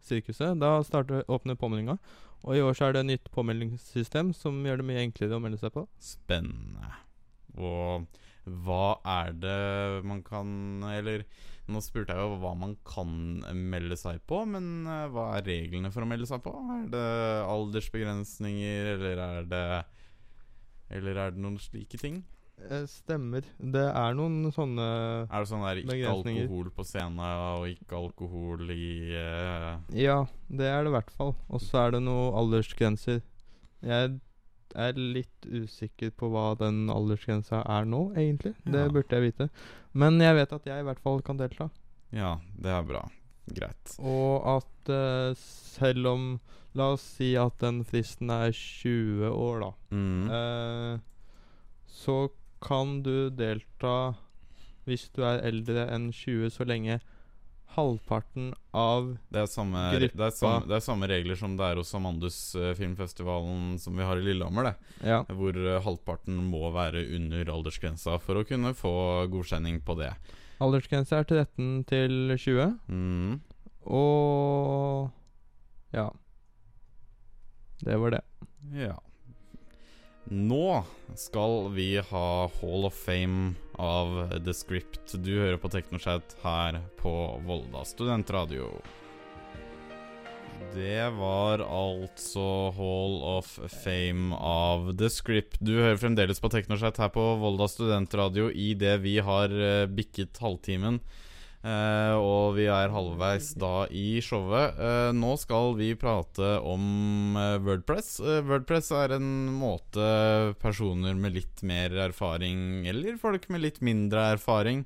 sirkuset. 0.06 0.60
Da 0.62 0.78
starter, 0.86 1.24
åpner 1.32 1.58
påmeldinga. 1.58 1.98
Og 2.46 2.54
i 2.58 2.62
år 2.62 2.76
så 2.78 2.86
er 2.90 2.94
det 2.94 3.00
et 3.06 3.10
nytt 3.16 3.32
påmeldingssystem 3.34 4.30
som 4.38 4.60
gjør 4.68 4.84
det 4.84 4.86
mye 4.86 5.02
enklere 5.08 5.40
å 5.40 5.42
melde 5.42 5.58
seg 5.64 5.72
på. 5.74 5.88
Spennende. 6.04 6.92
Og 7.58 8.06
hva 8.46 8.98
er 9.10 9.34
det 9.42 10.04
man 10.06 10.22
kan 10.26 10.50
Eller 10.92 11.26
nå 11.66 11.82
spurte 11.82 12.14
jeg 12.14 12.22
jo 12.22 12.38
hva 12.44 12.52
man 12.58 12.76
kan 12.86 13.10
melde 13.58 13.98
seg 13.98 14.20
på, 14.30 14.44
men 14.46 14.86
eh, 14.86 15.08
hva 15.10 15.32
er 15.40 15.48
reglene 15.50 15.90
for 15.94 16.06
å 16.06 16.10
melde 16.10 16.28
seg 16.30 16.44
på? 16.46 16.54
Er 16.76 16.86
det 16.94 17.10
aldersbegrensninger, 17.50 18.92
eller 18.94 19.24
er 19.24 19.50
det 19.50 19.66
Eller 20.94 21.18
er 21.18 21.34
det 21.34 21.42
noen 21.42 21.58
slike 21.62 21.98
ting? 21.98 22.22
eh, 22.70 22.86
stemmer. 22.90 23.46
Det 23.58 23.86
er 23.90 24.16
noen 24.18 24.52
sånne 24.54 24.86
Er 25.26 25.44
det 25.44 25.50
sånn 25.50 25.66
der 25.66 25.82
ikke 25.82 26.12
alkohol 26.12 26.70
på 26.76 26.86
scenen 26.88 27.22
og 27.26 27.68
ikke 27.72 27.98
alkohol 28.00 28.72
i 28.74 28.88
uh... 29.12 29.82
Ja, 29.96 30.22
det 30.48 30.70
er 30.70 30.86
det 30.86 30.94
i 30.94 30.96
hvert 30.96 31.12
fall. 31.16 31.36
Og 31.50 31.64
så 31.64 31.86
er 31.86 31.98
det 31.98 32.04
noen 32.06 32.38
aldersgrenser. 32.42 33.22
Jeg 33.86 34.16
er 34.76 34.98
litt 35.00 35.48
usikker 35.48 36.12
på 36.18 36.30
hva 36.34 36.52
den 36.60 36.86
aldersgrensa 36.92 37.62
er 37.64 37.88
nå, 37.90 38.10
egentlig. 38.18 38.54
Det 38.64 38.86
burde 38.94 39.18
jeg 39.18 39.30
vite. 39.30 39.50
Men 39.96 40.20
jeg 40.24 40.38
vet 40.38 40.56
at 40.58 40.68
jeg 40.70 40.84
i 40.84 40.88
hvert 40.88 41.02
fall 41.04 41.24
kan 41.26 41.40
delta. 41.40 41.70
Ja, 42.16 42.36
det 42.60 42.72
er 42.72 42.86
bra. 42.88 43.06
Greit. 43.56 43.96
Og 44.02 44.46
at 44.58 44.92
uh, 44.92 45.38
selv 45.38 46.12
om 46.12 46.30
La 46.76 46.90
oss 46.92 47.04
si 47.16 47.30
at 47.40 47.56
den 47.62 47.86
fristen 47.88 48.32
er 48.34 48.50
20 48.52 49.30
år, 49.32 49.62
da. 49.64 49.70
Mm. 49.96 50.26
Uh, 50.28 51.46
så 51.88 52.18
kan 52.66 52.98
du 53.06 53.30
delta 53.32 54.16
hvis 54.86 55.08
du 55.16 55.24
er 55.26 55.40
eldre 55.48 55.88
enn 55.94 56.10
20, 56.12 56.52
så 56.54 56.68
lenge 56.68 57.00
halvparten 57.76 58.54
av 58.76 59.12
Det 59.30 59.42
er, 59.44 59.50
samme, 59.52 59.82
det, 59.96 60.10
er 60.14 60.34
samme, 60.34 60.66
det 60.70 60.78
er 60.78 60.84
samme 60.84 61.10
regler 61.12 61.40
som 61.40 61.58
det 61.60 61.68
er 61.68 61.80
hos 61.82 61.94
Amandus 61.98 62.38
eh, 62.60 62.74
filmfestivalen 62.78 63.76
som 63.82 63.98
vi 63.98 64.08
har 64.08 64.20
i 64.20 64.26
Lillehammer. 64.26 64.72
det 64.72 65.10
Ja. 65.12 65.22
Hvor 65.28 65.56
eh, 65.60 65.82
halvparten 65.84 66.40
må 66.50 66.70
være 66.76 67.04
under 67.18 67.52
aldersgrensa 67.58 68.18
for 68.24 68.42
å 68.42 68.46
kunne 68.48 68.74
få 68.78 68.96
godkjenning 69.32 69.82
på 69.86 69.98
det. 70.00 70.14
Aldersgrensa 70.64 71.20
er 71.20 71.28
13 71.28 71.84
til 71.90 72.38
20. 72.38 72.78
Mm. 72.88 73.42
Og 73.86 75.12
ja. 75.96 76.10
Det 77.84 78.00
var 78.00 78.16
det. 78.16 78.24
Ja. 78.76 78.96
Nå 80.26 80.84
skal 81.16 81.70
vi 81.70 81.98
ha 81.98 82.50
Hall 82.62 82.86
of 82.86 82.94
Fame 82.94 83.54
av 83.74 84.40
The 84.46 84.54
Script. 84.54 85.14
Du 85.14 85.36
hører 85.38 85.60
på 85.62 85.70
Teknochat 85.70 86.34
her 86.42 86.80
på 86.98 87.14
Volda 87.46 87.84
studentradio. 87.86 88.72
Det 90.74 91.12
var 91.20 91.62
altså 91.62 92.72
Hall 92.74 93.20
of 93.38 93.52
Fame 93.84 94.34
av 94.36 94.96
The 94.98 95.12
Script. 95.14 95.60
Du 95.62 95.76
hører 95.78 96.02
fremdeles 96.02 96.42
på 96.42 96.50
Teknochat 96.50 96.98
her 96.98 97.14
på 97.14 97.28
Volda 97.44 97.70
studentradio 97.70 98.50
idet 98.50 98.98
vi 99.06 99.20
har 99.22 99.54
eh, 99.54 99.86
bikket 99.86 100.42
halvtimen. 100.42 101.04
Eh, 101.66 102.14
og 102.14 102.54
vi 102.60 102.68
er 102.70 102.94
halvveis 102.94 103.50
da 103.58 103.88
i 103.90 104.20
showet. 104.22 104.78
Uh, 104.78 105.10
nå 105.18 105.32
skal 105.42 105.74
vi 105.80 105.96
prate 105.98 106.52
om 106.62 107.34
uh, 107.40 107.58
Wordpress. 107.66 108.20
Wordpress 108.46 108.92
er 108.94 109.16
en 109.18 109.32
måte 109.58 110.06
personer 110.62 111.18
med 111.18 111.40
litt 111.40 111.66
mer 111.66 111.96
erfaring, 112.06 112.86
eller 112.86 113.18
folk 113.22 113.50
med 113.50 113.66
litt 113.66 113.82
mindre 113.86 114.32
erfaring, 114.38 114.86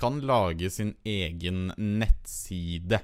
kan 0.00 0.22
lage 0.24 0.70
sin 0.72 0.94
egen 1.04 1.66
nettside. 1.76 3.02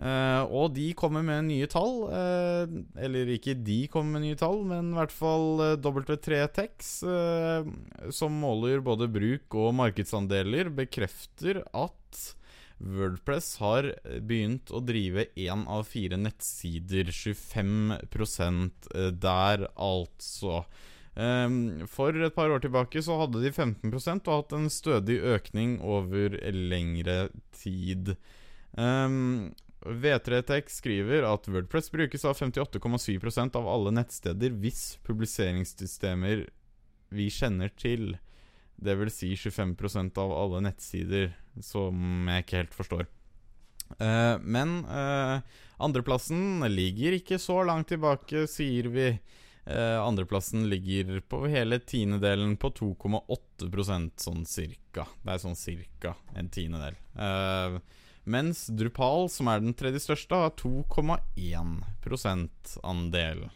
Eh, 0.00 0.42
og 0.48 0.72
de 0.74 0.88
kommer 0.98 1.24
med 1.26 1.46
nye 1.50 1.68
tall. 1.70 2.06
Uh, 2.08 2.64
eller 2.98 3.32
ikke 3.34 3.54
de 3.54 3.84
kommer 3.92 4.16
med 4.16 4.26
nye 4.26 4.38
tall, 4.40 4.62
men 4.68 4.92
i 4.92 4.98
hvert 4.98 5.14
fall 5.14 5.62
eh, 5.62 5.74
W3Tex, 5.84 6.92
uh, 7.06 7.68
som 8.14 8.38
måler 8.42 8.82
både 8.84 9.10
bruk 9.12 9.58
og 9.58 9.74
markedsandeler, 9.78 10.72
bekrefter 10.74 11.62
at 11.70 12.22
Wordpress 12.82 13.60
har 13.62 13.92
begynt 14.26 14.72
å 14.74 14.80
drive 14.82 15.28
én 15.38 15.60
av 15.70 15.84
fire 15.86 16.18
nettsider. 16.18 17.12
25% 17.14 18.88
der, 19.22 19.68
altså. 19.78 20.64
Ehm, 21.14 21.84
for 21.86 22.16
et 22.16 22.34
par 22.34 22.50
år 22.50 22.62
tilbake 22.64 23.02
så 23.04 23.18
hadde 23.20 23.42
de 23.44 23.52
15% 23.52 24.26
og 24.26 24.38
hatt 24.38 24.54
en 24.56 24.70
stødig 24.72 25.20
økning 25.34 25.76
over 25.84 26.38
lengre 26.56 27.28
tid. 27.54 28.16
Um, 28.72 29.52
V3Tech 29.86 30.70
skriver 30.70 31.26
at 31.26 31.48
Wordpress 31.50 31.90
brukes 31.90 32.24
av 32.24 32.36
58,7% 32.38 33.56
av 33.58 33.68
alle 33.68 33.92
nettsteder 33.98 34.54
hvis 34.62 34.82
publiseringssystemer 35.06 36.46
vi 37.12 37.28
kjenner 37.32 37.72
til. 37.76 38.16
Det 38.82 38.94
vil 38.98 39.10
si 39.12 39.32
25% 39.36 40.18
av 40.18 40.32
alle 40.34 40.62
nettsider, 40.68 41.32
som 41.60 42.28
jeg 42.30 42.44
ikke 42.44 42.62
helt 42.62 42.78
forstår. 42.78 43.06
Uh, 44.00 44.38
men 44.40 44.80
uh, 44.88 45.42
andreplassen 45.82 46.64
ligger 46.72 47.18
ikke 47.18 47.38
så 47.42 47.60
langt 47.68 47.90
tilbake, 47.92 48.46
sier 48.50 48.88
vi. 48.94 49.08
Uh, 49.62 50.00
andreplassen 50.02 50.64
ligger 50.70 51.20
på 51.20 51.44
hele 51.46 51.78
tiendedelen 51.78 52.56
på 52.58 52.72
2,8% 52.80 54.24
sånn 54.24 54.46
cirka. 54.48 55.06
Det 55.22 55.36
er 55.36 55.42
sånn 55.44 55.58
cirka 55.58 56.16
en 56.34 56.48
tiendedel. 56.50 56.96
Eh, 57.14 57.76
mens 58.24 58.66
Drupal, 58.70 59.28
som 59.30 59.48
er 59.50 59.62
den 59.62 59.74
tredje 59.74 60.02
største, 60.04 60.38
har 60.38 60.54
2,1 60.60 62.76
andel. 62.82 63.48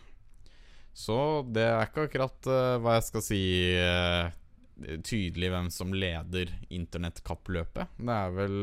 Så 0.97 1.45
det 1.53 1.67
er 1.69 1.85
ikke 1.85 2.07
akkurat 2.09 2.49
uh, 2.49 2.79
hva 2.81 2.97
jeg 2.97 3.07
skal 3.11 3.25
si 3.25 3.41
uh, 3.77 4.33
tydelig 5.05 5.51
hvem 5.53 5.69
som 5.73 5.93
leder 5.93 6.53
internettkappløpet. 6.73 7.99
Det 8.01 8.17
er 8.17 8.37
vel 8.37 8.59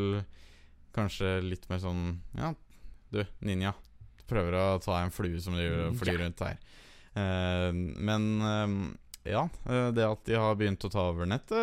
kanskje 0.94 1.40
litt 1.46 1.70
mer 1.70 1.82
sånn 1.82 2.04
Ja, 2.38 2.54
du, 3.14 3.22
Ninja. 3.46 3.74
Prøver 4.30 4.58
å 4.58 4.66
ta 4.82 5.04
en 5.04 5.14
flue 5.14 5.42
som 5.44 5.58
du 5.58 5.94
flyr 6.00 6.24
rundt 6.24 6.42
her. 6.46 6.58
Uh, 7.14 7.70
men 8.02 8.98
ja, 9.24 9.50
eh, 9.70 9.88
det 9.96 10.04
at 10.04 10.26
de 10.28 10.36
har 10.40 10.58
begynt 10.60 10.84
å 10.84 10.92
ta 10.92 11.06
over 11.12 11.28
nettet, 11.30 11.56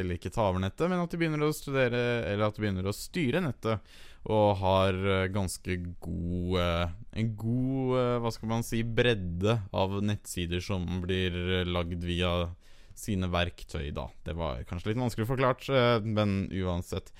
eller 0.00 0.18
ikke 0.18 0.32
ta 0.34 0.50
over 0.50 0.60
nettet, 0.62 0.88
men 0.90 1.00
at 1.00 1.12
de 1.12 1.20
begynner 1.20 1.46
å 1.46 1.54
studere 1.56 2.02
Eller 2.28 2.44
at 2.46 2.58
de 2.58 2.64
begynner 2.64 2.88
å 2.88 2.94
styre 2.96 3.40
nettet, 3.44 3.96
og 4.28 4.58
har 4.60 4.98
eh, 5.00 5.28
ganske 5.32 5.78
god 6.02 6.60
eh, 6.60 6.94
En 7.22 7.32
god, 7.40 7.96
hva 8.24 8.32
skal 8.34 8.52
man 8.52 8.66
si, 8.66 8.82
bredde 8.84 9.58
av 9.72 9.96
nettsider 10.04 10.60
som 10.60 10.84
blir 11.04 11.64
lagd 11.64 12.04
via 12.04 12.50
sine 12.96 13.28
verktøy, 13.28 13.90
da. 13.96 14.06
Det 14.24 14.32
var 14.36 14.62
kanskje 14.68 14.90
litt 14.90 15.00
vanskelig 15.00 15.26
forklart, 15.28 15.66
men 16.04 16.46
uansett. 16.48 17.10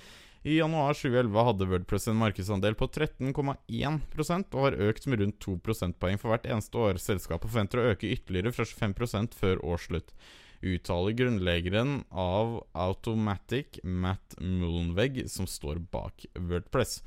I 0.46 0.56
januar 0.56 0.94
2011 0.94 1.42
hadde 1.44 1.66
Wordpress 1.66 2.04
en 2.08 2.20
markedsandel 2.20 2.76
på 2.78 2.86
13,1% 2.86 4.52
og 4.54 4.60
har 4.62 4.76
økt 4.86 5.08
med 5.10 5.24
rundt 5.24 5.40
2 5.42 5.56
prosentpoeng 5.66 6.20
for 6.22 6.30
hvert 6.30 6.46
eneste 6.46 6.78
år. 6.78 7.00
Selskapet 7.02 7.50
forventer 7.50 7.82
å 7.82 7.88
øke 7.90 8.12
ytterligere 8.14 8.52
fra 8.54 8.66
25 8.68 9.34
før 9.34 9.64
årsslutt. 9.66 10.14
Uttaler 10.62 11.18
grunnleggeren 11.18 11.96
av 12.14 12.60
Automatic, 12.78 13.80
Matt 13.82 14.38
Mullenweg, 14.38 15.24
som 15.26 15.50
står 15.50 15.82
bak 15.90 16.28
Wordpress. 16.38 17.00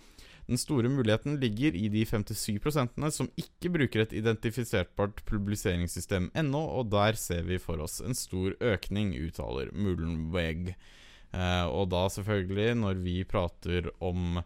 Den 0.51 0.59
store 0.59 0.91
muligheten 0.91 1.39
ligger 1.39 1.79
i 1.79 1.87
de 1.95 2.03
57% 2.03 2.99
som 3.15 3.31
ikke 3.39 3.71
bruker 3.71 4.03
et 4.03 4.19
identifisertbart 4.19 5.23
publiseringssystem 5.29 6.27
ennå, 6.35 6.59
og 6.59 6.91
der 6.91 7.15
ser 7.15 7.47
vi 7.47 7.55
for 7.55 7.79
oss 7.87 8.01
en 8.03 8.19
stor 8.19 8.59
økning, 8.59 9.15
uttaler 9.15 9.71
Mullenweg. 9.71 10.73
Eh, 11.31 11.65
og 11.69 11.89
da 11.91 12.05
selvfølgelig, 12.09 12.77
når 12.79 13.01
vi 13.03 13.19
prater 13.29 13.91
om 14.01 14.39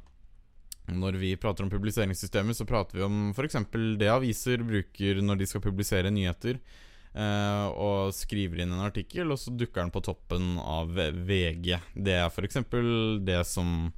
Når 0.92 1.16
vi 1.16 1.36
prater 1.40 1.64
om 1.64 1.70
publiseringssystemer, 1.72 2.54
så 2.54 2.66
prater 2.68 2.98
vi 2.98 3.06
om 3.06 3.30
f.eks. 3.32 3.56
det 4.00 4.10
aviser 4.12 4.66
bruker 4.68 5.22
når 5.24 5.40
de 5.40 5.48
skal 5.48 5.64
publisere 5.64 6.12
nyheter. 6.12 6.60
eh, 7.16 7.68
og 7.72 8.12
skriver 8.14 8.64
inn 8.64 8.74
en 8.74 8.84
artikkel, 8.84 9.32
og 9.32 9.40
så 9.40 9.54
dukker 9.56 9.82
den 9.82 9.94
på 9.94 10.02
toppen 10.04 10.58
av 10.60 10.92
VG. 10.92 11.78
Det 11.96 12.18
er 12.20 12.28
f.eks. 12.28 12.60
det 13.24 13.46
som 13.48 13.94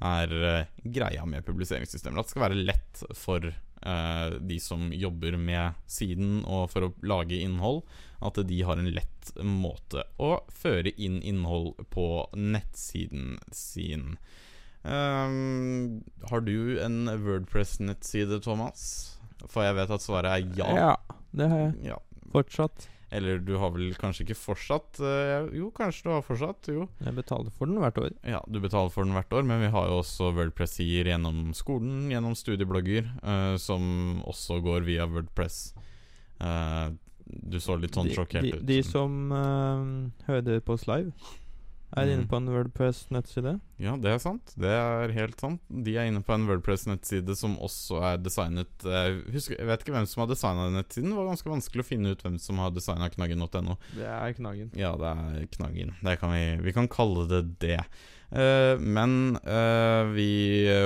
er 0.00 0.32
eh, 0.32 0.70
greia 0.84 1.26
med 1.28 1.44
publiseringssystemer. 1.44 2.20
At 2.20 2.30
det 2.30 2.32
skal 2.32 2.46
være 2.48 2.64
lett 2.64 3.04
for 3.20 3.52
eh, 3.86 4.36
de 4.40 4.58
som 4.60 4.90
jobber 4.92 5.36
med 5.40 5.78
siden 5.90 6.40
og 6.44 6.70
for 6.72 6.88
å 6.88 6.92
lage 7.06 7.40
innhold, 7.40 7.82
at 8.20 8.40
de 8.46 8.60
har 8.66 8.80
en 8.80 8.90
lett 8.92 9.32
måte 9.44 10.04
å 10.20 10.34
føre 10.52 10.92
inn 11.00 11.20
innhold 11.22 11.80
på 11.92 12.06
nettsiden 12.36 13.38
sin. 13.54 14.18
Um, 14.82 16.00
har 16.30 16.40
du 16.44 16.80
en 16.80 17.04
Wordpress-nettside, 17.24 18.40
Thomas? 18.44 19.18
For 19.48 19.64
jeg 19.64 19.76
vet 19.76 19.92
at 19.92 20.04
svaret 20.04 20.32
er 20.32 20.56
ja. 20.56 20.70
Ja, 20.76 21.18
det 21.36 21.50
har 21.52 21.62
jeg. 21.66 21.74
Ja. 21.92 22.00
Fortsatt. 22.32 22.88
Eller 23.10 23.40
du 23.42 23.56
har 23.58 23.72
vel 23.74 23.90
kanskje 23.98 24.24
ikke 24.24 24.38
fortsatt? 24.38 25.00
eh, 25.02 25.48
jo, 25.58 25.70
kanskje 25.74 26.06
du 26.06 26.12
har 26.14 26.22
fortsatt. 26.22 26.70
Jo. 26.70 26.86
Jeg 27.02 27.16
betaler 27.16 27.50
for 27.50 27.66
den 27.66 27.82
hvert 27.82 27.98
år. 27.98 28.14
Ja, 28.22 28.40
du 28.46 28.60
betaler 28.62 28.92
for 28.94 29.06
den 29.06 29.16
hvert 29.16 29.34
år, 29.34 29.46
men 29.46 29.62
vi 29.64 29.72
har 29.74 29.90
jo 29.90 29.98
også 30.04 30.30
Wordpress-sider 30.36 31.10
gjennom 31.10 31.50
skolen, 31.58 32.06
gjennom 32.12 32.36
studieblogger, 32.38 33.10
eh, 33.18 33.54
som 33.58 34.22
også 34.30 34.60
går 34.62 34.86
via 34.86 35.08
Wordpress. 35.10 35.72
Uh, 36.40 36.94
du 37.30 37.58
så 37.60 37.76
litt 37.76 37.94
sånn 37.94 38.08
sjokkert 38.14 38.46
ut. 38.46 38.62
de 38.64 38.78
som 38.86 39.28
uh, 39.28 39.82
hører 40.24 40.62
på 40.64 40.78
oss 40.78 40.86
live, 40.88 41.12
Er 41.96 42.06
Mm. 42.06 42.12
inne 42.14 42.26
på 42.30 42.36
en 42.38 42.46
Wordpress-nettside. 42.48 43.60
Ja, 43.82 43.96
det 43.96 44.06
er 44.12 44.18
sant. 44.22 44.52
Det 44.56 44.70
er 44.70 45.10
helt 45.10 45.40
sant. 45.40 45.60
De 45.68 45.96
er 45.98 46.06
inne 46.06 46.22
på 46.22 46.32
en 46.36 46.46
Wordpress-nettside 46.46 47.34
som 47.36 47.56
også 47.58 47.98
er 48.12 48.16
designet 48.22 48.84
eh, 48.86 49.18
husker, 49.32 49.56
Jeg 49.58 49.66
vet 49.66 49.80
ikke 49.82 49.96
hvem 49.96 50.06
som 50.06 50.20
har 50.22 50.28
designa 50.30 50.68
den 50.68 50.78
nettsiden. 50.78 51.10
Det 51.10 51.18
var 51.18 51.26
ganske 51.32 51.50
vanskelig 51.50 51.82
å 51.82 51.88
finne 51.90 52.12
ut 52.14 52.22
hvem 52.22 52.38
som 52.38 52.58
har 52.62 52.70
designa 52.70 53.10
knaggen.no. 53.10 53.76
Det 53.96 54.06
er 54.06 54.32
knaggen. 54.38 54.70
Ja, 54.78 54.92
det 54.94 55.10
er 55.10 55.46
knaggen. 55.56 55.94
Det 56.00 56.18
kan 56.20 56.30
vi, 56.30 56.44
vi 56.62 56.72
kan 56.78 56.86
kalle 56.88 57.26
det 57.26 57.42
det. 57.58 57.80
Eh, 58.30 58.76
men 58.78 59.34
eh, 59.42 60.04
vi 60.14 60.30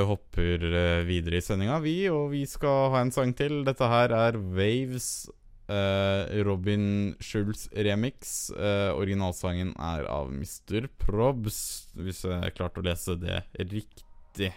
hopper 0.09 0.65
eh, 0.65 1.05
videre 1.05 1.37
i 1.37 1.45
sendinga, 1.45 1.83
vi, 1.85 2.09
og 2.09 2.31
vi 2.33 2.47
skal 2.49 2.89
ha 2.97 3.03
en 3.05 3.13
sang 3.13 3.35
til. 3.37 3.61
Dette 3.69 3.85
her 3.93 4.09
er 4.17 4.41
Waves. 4.41 5.29
Eh, 5.69 6.43
Robin 6.45 7.15
Schulz 7.21 7.69
remix. 7.73 8.51
Eh, 8.51 8.91
originalsangen 8.95 9.75
er 9.79 10.09
av 10.11 10.33
Mr. 10.33 10.89
Probs, 11.01 11.89
hvis 11.97 12.25
jeg 12.29 12.55
klarte 12.59 12.83
å 12.83 12.89
lese 12.89 13.19
det 13.21 13.43
riktig. 13.59 14.53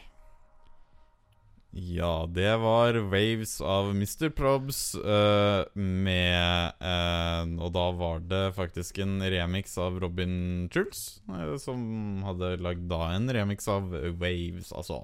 Ja, 1.77 2.25
det 2.25 2.55
var 2.57 2.95
Waves 3.11 3.59
av 3.61 3.91
Mr. 3.91 4.29
Probs 4.33 4.95
uh, 4.95 5.67
med 5.75 6.71
uh, 6.81 7.43
Og 7.61 7.73
da 7.75 7.83
var 7.93 8.23
det 8.25 8.55
faktisk 8.55 8.97
en 9.03 9.19
remix 9.21 9.77
av 9.77 9.99
Robin 10.01 10.65
Schulz, 10.73 11.19
uh, 11.29 11.53
som 11.61 12.23
hadde 12.25 12.55
lagd 12.65 12.87
da 12.89 13.11
en 13.13 13.29
remix 13.29 13.67
av 13.69 13.91
Waves, 14.17 14.71
altså. 14.73 15.03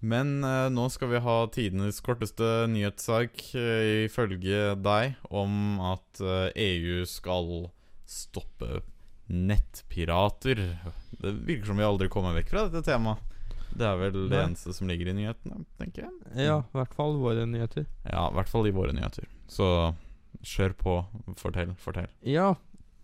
Men 0.00 0.44
eh, 0.44 0.68
nå 0.72 0.86
skal 0.92 1.10
vi 1.12 1.20
ha 1.20 1.36
tidenes 1.52 2.00
korteste 2.04 2.46
nyhetssak, 2.72 3.42
eh, 3.58 4.06
ifølge 4.06 4.74
deg, 4.80 5.18
om 5.28 5.80
at 5.92 6.22
eh, 6.24 6.48
EU 6.56 7.02
skal 7.08 7.68
stoppe 8.08 8.80
nettpirater. 9.30 10.62
Det 11.20 11.34
virker 11.46 11.70
som 11.70 11.78
vi 11.78 11.86
aldri 11.86 12.08
kommer 12.10 12.34
vekk 12.34 12.48
fra 12.54 12.64
dette 12.68 12.82
temaet. 12.88 13.26
Det 13.70 13.86
er 13.86 14.00
vel 14.00 14.16
det 14.16 14.32
Nei. 14.32 14.46
eneste 14.48 14.72
som 14.74 14.88
ligger 14.90 15.12
i 15.12 15.14
nyhetene, 15.14 15.60
tenker 15.78 16.08
jeg. 16.08 16.48
Ja, 16.48 16.56
i 16.64 16.78
hvert 16.80 16.96
fall 16.96 17.14
våre 17.20 17.44
nyheter. 17.46 17.84
Ja, 18.02 18.24
i 18.26 18.34
hvert 18.34 18.50
fall 18.50 18.66
i 18.66 18.74
våre 18.74 18.96
nyheter. 18.96 19.28
Så 19.46 19.68
kjør 20.42 20.74
på. 20.80 20.96
Fortell, 21.38 21.76
fortell. 21.78 22.10
Ja, 22.26 22.56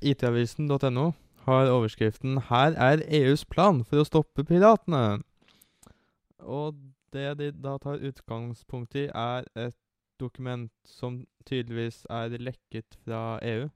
itavisen.no 0.03 1.13
har 1.47 1.71
overskriften 1.71 2.41
'Her 2.49 2.75
er 2.75 3.05
EUs 3.07 3.45
plan 3.45 3.85
for 3.85 4.03
å 4.03 4.09
stoppe 4.09 4.43
piratene'. 4.43 5.23
Og 6.47 6.79
det 7.13 7.27
de 7.41 7.51
da 7.53 7.77
tar 7.83 8.03
utgangspunkt 8.07 8.95
i, 8.95 9.07
er 9.11 9.45
et 9.59 9.77
dokument 10.21 10.71
som 10.89 11.25
tydeligvis 11.49 12.05
er 12.11 12.33
lekket 12.41 12.97
fra 13.05 13.39
EU. 13.43 13.69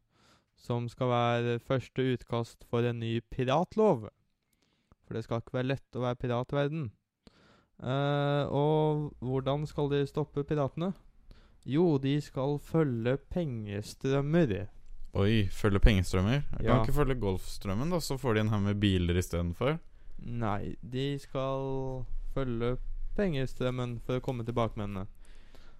Som 0.60 0.88
skal 0.92 1.08
være 1.08 1.58
første 1.64 2.04
utkast 2.14 2.64
for 2.68 2.84
en 2.84 3.00
ny 3.00 3.20
piratlov. 3.32 4.08
For 5.06 5.16
det 5.16 5.24
skal 5.24 5.40
ikke 5.42 5.56
være 5.58 5.70
lett 5.72 5.96
å 5.98 6.02
være 6.04 6.20
pirat 6.20 6.52
i 6.52 6.58
verden. 6.58 6.90
Eh, 7.80 8.44
og 8.52 9.14
hvordan 9.24 9.64
skal 9.66 9.88
de 9.90 10.02
stoppe 10.06 10.44
piratene? 10.44 10.92
Jo, 11.68 11.96
de 12.00 12.14
skal 12.24 12.58
følge 12.64 13.16
pengestrømmer. 13.32 14.68
Oi, 15.16 15.46
følge 15.50 15.80
pengestrømmer? 15.82 16.42
Jeg 16.60 16.64
Ja. 16.64 16.76
kan 16.76 16.84
ikke 16.86 16.94
følge 17.00 17.20
Golfstrømmen, 17.20 17.90
da, 17.90 17.98
så 18.00 18.16
får 18.18 18.34
de 18.34 18.40
en 18.40 18.48
haug 18.48 18.62
med 18.62 18.80
biler 18.80 19.14
istedenfor. 19.18 19.78
Nei, 20.20 20.76
de 20.82 21.18
skal 21.18 22.04
følge 22.34 22.76
pengestrømmen 23.16 23.98
for 24.06 24.20
å 24.20 24.24
komme 24.24 24.46
til 24.46 24.56
bakmennene. 24.56 25.06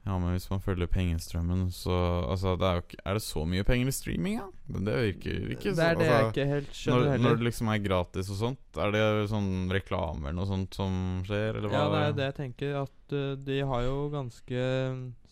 Ja, 0.07 0.15
men 0.17 0.33
hvis 0.33 0.47
man 0.49 0.63
følger 0.65 0.89
pengestrømmen, 0.89 1.67
så 1.77 1.93
Altså, 2.25 2.55
det 2.57 2.67
er 2.67 2.79
jo 2.79 2.85
ikke 2.87 3.03
Er 3.05 3.19
det 3.19 3.23
så 3.23 3.43
mye 3.45 3.65
penger 3.69 3.91
i 3.91 3.93
streaming, 3.93 4.39
da? 4.39 4.47
Ja? 4.47 4.81
det 4.87 4.95
virker 5.05 5.51
ikke 5.57 5.75
det 5.77 5.85
er 5.85 5.99
det 5.99 6.07
jeg 6.07 6.15
altså, 6.15 6.31
ikke 6.31 6.47
helt 6.49 6.73
skjønner 6.79 7.01
når, 7.01 7.11
heller. 7.11 7.25
når 7.25 7.37
det 7.37 7.47
liksom 7.49 7.69
er 7.69 7.83
gratis 7.85 8.31
og 8.31 8.39
sånt, 8.41 8.81
er 8.81 8.95
det 8.95 9.03
sånn 9.29 9.51
reklame 9.75 10.25
eller 10.25 10.39
noe 10.39 10.49
sånt 10.49 10.79
som 10.79 10.95
skjer, 11.27 11.59
eller 11.59 11.69
hva? 11.69 11.83
Ja, 11.83 11.91
det 11.93 12.01
er 12.01 12.17
det 12.17 12.29
jeg 12.31 12.37
tenker. 12.39 12.77
At 12.81 13.15
uh, 13.17 13.33
de 13.51 13.59
har 13.73 13.85
jo 13.85 13.97
ganske 14.15 14.65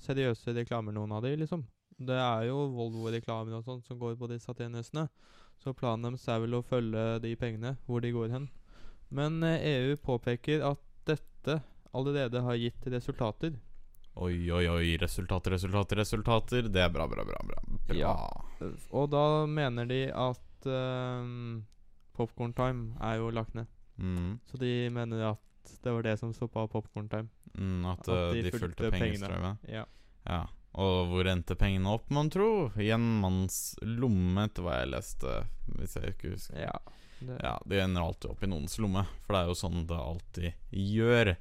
seriøse 0.04 0.54
reklamer, 0.59 0.96
noen 0.96 1.14
av 1.16 1.24
de, 1.24 1.33
liksom. 1.38 1.64
Det 1.98 2.18
er 2.18 2.48
jo 2.50 2.66
Volvo-reklamer 2.74 3.57
og 3.57 3.64
sånt 3.66 3.87
som 3.88 3.98
går 3.98 4.18
på 4.20 4.28
disse 4.31 4.52
tjenestene. 4.52 5.07
Så 5.62 5.72
planen 5.74 6.11
deres 6.11 6.28
er 6.28 6.42
vel 6.44 6.59
å 6.59 6.64
følge 6.66 7.07
de 7.24 7.33
pengene, 7.40 7.76
hvor 7.87 8.04
de 8.04 8.12
går 8.14 8.35
hen. 8.35 8.50
Men 9.09 9.40
uh, 9.46 9.54
EU 9.57 9.96
påpeker 10.02 10.66
at 10.74 10.83
dette 11.48 11.62
allerede 11.96 12.42
har 12.44 12.58
gitt 12.61 12.87
resultater. 12.92 13.56
Oi, 14.18 14.34
oi, 14.50 14.64
oi. 14.68 14.96
Resultater, 14.98 15.54
resultater, 15.54 16.00
resultater. 16.02 16.68
Det 16.68 16.82
er 16.82 16.90
bra, 16.90 17.06
bra, 17.08 17.24
bra. 17.24 17.38
bra. 17.46 17.61
bra. 17.87 17.94
Ja. 17.96 18.14
Og 18.90 19.08
da 19.12 19.24
mener 19.46 19.87
de 19.87 20.00
at 20.11 20.66
um, 20.68 21.62
Popcorn 22.18 22.52
Time 22.58 22.96
er 23.00 23.20
jo 23.20 23.30
lagt 23.30 23.54
ned. 23.54 23.68
Mm, 23.98 24.38
Så 24.50 24.58
de 24.61 24.72
mener 24.94 25.22
at 25.32 25.72
det 25.84 25.92
var 25.94 26.02
det 26.06 26.16
som 26.18 26.32
stoppa 26.34 26.66
Popcorn 26.70 27.08
Time. 27.12 27.28
mm, 27.54 27.87
at, 27.92 28.08
At 28.08 28.08
eh, 28.14 28.32
de 28.34 28.42
de 28.42 28.50
fulgte 28.50 28.84
fulgte 28.84 28.90
pengestrømmen. 28.98 29.58
Ja. 29.70 29.84
Ja. 30.26 30.42
Og 30.78 31.08
hvor 31.11 31.26
endte 31.30 31.54
pengene 31.58 31.88
opp, 31.94 32.11
mon 32.14 32.28
tro? 32.30 32.70
I 32.78 32.90
en 32.94 33.06
manns 33.22 33.76
lomme, 33.82 34.44
etter 34.50 34.62
hva 34.66 34.80
jeg 34.82 34.90
leste. 34.92 35.38
Hvis 35.78 35.94
jeg 35.96 36.14
ikke 36.16 36.34
husker. 36.34 36.58
ja. 36.68 36.74
Det, 37.20 37.38
Ja, 37.42 37.57
det 37.66 37.81
ender 37.83 38.04
alltid 38.04 38.31
opp 38.31 38.42
i 38.44 38.50
noens 38.50 38.78
lomme, 38.78 39.04
for 39.24 39.35
det 39.35 39.40
er 39.42 39.50
jo 39.50 39.57
sånn 39.59 39.87
det 39.88 39.98
alltid 39.98 40.52
gjør. 40.70 41.33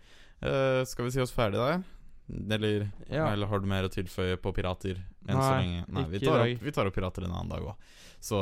Uh, 0.41 0.81
skal 0.85 1.05
vi 1.07 1.13
si 1.15 1.21
oss 1.21 1.33
ferdig 1.33 1.61
der? 1.61 1.83
Eller, 2.27 2.89
Ja. 3.09 3.29
eller 3.31 3.47
har 3.47 3.59
du 3.59 3.67
mer 3.69 3.87
å 3.87 3.91
tilføye 3.93 4.37
på 4.41 4.51
pirater 4.53 4.97
enn 5.27 5.37
så 5.37 5.51
Nei, 5.53 5.61
lenge? 5.61 5.85
Nei, 5.87 6.03
vi 6.11 6.19
tar, 6.25 6.41
opp, 6.43 6.63
vi 6.65 6.71
tar 6.75 6.89
opp 6.89 6.97
pirater 6.97 7.23
en 7.23 7.31
annen 7.31 7.49
dag 7.53 7.63
òg. 7.71 7.75
Så 8.19 8.39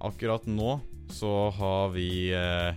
akkurat 0.00 0.46
nå 0.46 0.80
så 1.10 1.50
har 1.56 1.90
vi 1.96 2.30
uh, 2.34 2.72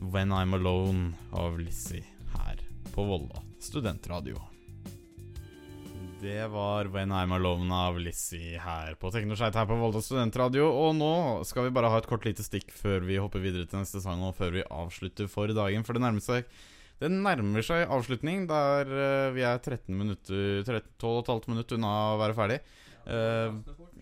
When 0.00 0.32
I'm 0.34 0.54
Alone 0.56 1.14
av 1.32 1.58
Lizzie 1.60 2.04
her 2.34 2.60
på 2.92 3.04
Volda 3.06 3.42
studentradio. 3.60 4.40
Det 6.20 6.46
var 6.48 6.84
When 6.84 7.12
I'm 7.12 7.34
Alone 7.34 7.74
av 7.74 7.98
Lizzie 8.00 8.56
her 8.56 8.94
på 8.96 9.10
Teknoskeit 9.12 9.54
her 9.54 9.66
på 9.68 9.76
Volda 9.76 10.00
studentradio. 10.00 10.64
Og 10.72 10.94
nå 10.96 11.10
skal 11.44 11.66
vi 11.66 11.74
bare 11.76 11.90
ha 11.92 11.98
et 12.00 12.08
kort 12.08 12.24
lite 12.24 12.44
stikk 12.46 12.72
før 12.72 13.04
vi 13.04 13.18
hopper 13.20 13.42
videre 13.44 13.68
til 13.68 13.82
neste 13.82 14.00
sang, 14.00 14.22
og 14.24 14.32
før 14.38 14.54
vi 14.54 14.64
avslutter 14.64 15.28
for 15.28 15.52
dagen. 15.52 15.84
For 15.84 15.92
det 15.92 16.04
nærmer 16.06 16.24
seg 16.24 16.48
Det 16.96 17.10
nærmer 17.12 17.60
seg 17.60 17.90
avslutning, 17.92 18.46
der 18.48 18.88
eh, 18.88 19.32
vi 19.36 19.42
er 19.44 19.58
13 19.60 19.92
minutter 19.92 20.62
13, 20.64 20.94
12,5 20.96 21.50
minutter 21.52 21.76
unna 21.76 21.90
å 22.14 22.20
være 22.22 22.36
ferdig. 22.38 22.56
Eh, 23.06 23.52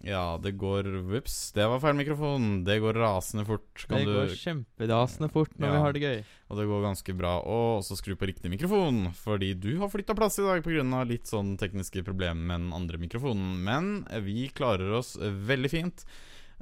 ja, 0.08 0.38
det 0.40 0.54
går 0.56 0.86
Vips, 1.10 1.52
det 1.52 1.66
var 1.68 1.80
feil 1.82 1.96
mikrofon. 1.98 2.64
Det 2.64 2.78
går 2.80 2.94
rasende 2.96 3.44
fort. 3.48 3.86
Kan 3.88 3.98
det 4.00 4.06
du 4.08 4.12
går 4.16 4.32
kjemperasende 4.40 5.30
fort 5.32 5.52
når 5.58 5.66
Ja. 5.68 5.72
vi 5.72 5.78
har 5.84 5.92
det 5.92 6.02
gøy. 6.02 6.24
og 6.50 6.56
det 6.58 6.66
går 6.68 6.82
ganske 6.84 7.16
bra. 7.16 7.38
Og 7.44 7.80
også 7.82 7.96
skru 7.96 8.14
på 8.16 8.26
riktig 8.28 8.50
mikrofon, 8.50 9.12
fordi 9.14 9.54
du 9.58 9.78
har 9.78 9.88
flytta 9.88 10.14
plass 10.14 10.38
i 10.38 10.42
dag 10.42 10.62
pga. 10.62 11.04
litt 11.06 11.24
sånn 11.26 11.56
tekniske 11.58 12.04
problemer 12.04 12.34
med 12.40 12.60
den 12.60 12.72
andre 12.72 12.96
mikrofonen. 12.98 13.62
Men 13.64 14.06
vi 14.24 14.48
klarer 14.48 14.92
oss 14.98 15.16
veldig 15.16 15.70
fint. 15.70 16.04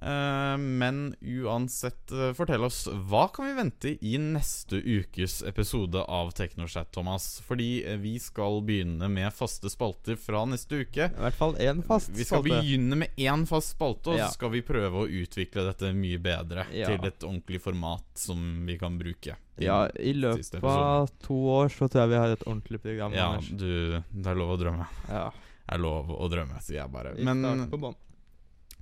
Eh, 0.03 0.57
men 0.59 1.15
uansett, 1.23 2.11
eh, 2.11 2.33
fortell 2.35 2.65
oss 2.67 2.89
hva 2.91 3.29
kan 3.33 3.47
vi 3.47 3.53
vente 3.55 3.93
i 4.05 4.17
neste 4.19 4.81
ukes 4.83 5.43
episode 5.47 6.01
av 6.11 6.33
Teknochat, 6.35 6.91
Thomas? 6.93 7.41
Fordi 7.47 7.85
eh, 7.87 7.97
vi 8.03 8.17
skal 8.19 8.59
begynne 8.67 9.07
med 9.09 9.31
faste 9.33 9.71
spalter 9.71 10.17
fra 10.19 10.43
neste 10.51 10.81
uke. 10.83 11.07
I 11.07 11.23
hvert 11.23 11.39
fall 11.39 11.55
én 11.63 11.85
fast 11.87 12.09
spalte. 12.11 12.19
Vi 12.19 12.25
skal 12.27 12.43
spalte. 12.43 12.59
begynne 12.65 12.99
med 13.05 13.15
én 13.17 13.47
fast 13.47 13.77
spalte, 13.77 14.11
og 14.11 14.19
Ja. 14.19 14.27
så 14.27 14.35
skal 14.41 14.51
vi 14.57 14.63
prøve 14.67 15.05
å 15.05 15.07
utvikle 15.23 15.67
dette 15.71 15.93
mye 15.95 16.19
bedre 16.19 16.67
Ja. 16.73 16.87
til 16.91 17.07
et 17.07 17.21
ordentlig 17.23 17.61
format 17.63 18.03
som 18.19 18.67
vi 18.67 18.79
kan 18.79 18.99
bruke. 18.99 19.37
Ja, 19.63 19.85
i 20.01 20.15
løpet 20.15 20.65
av 20.65 21.11
to 21.23 21.35
år 21.35 21.69
så 21.71 21.87
tror 21.89 22.03
jeg 22.03 22.09
vi 22.11 22.17
har 22.25 22.33
et 22.35 22.43
ordentlig 22.49 22.83
program. 22.83 23.13
Ja, 23.15 23.39
du, 23.39 24.03
det 24.11 24.27
er 24.27 24.35
lov 24.35 24.57
å 24.57 24.59
drømme. 24.59 24.87
ja. 25.09 25.31
Det 25.63 25.79
er 25.79 25.81
lov 25.81 26.09
å 26.11 26.27
drømme, 26.29 26.59
sier 26.61 26.83
jeg 26.83 26.91
bare. 26.93 27.15
Men. 27.23 27.69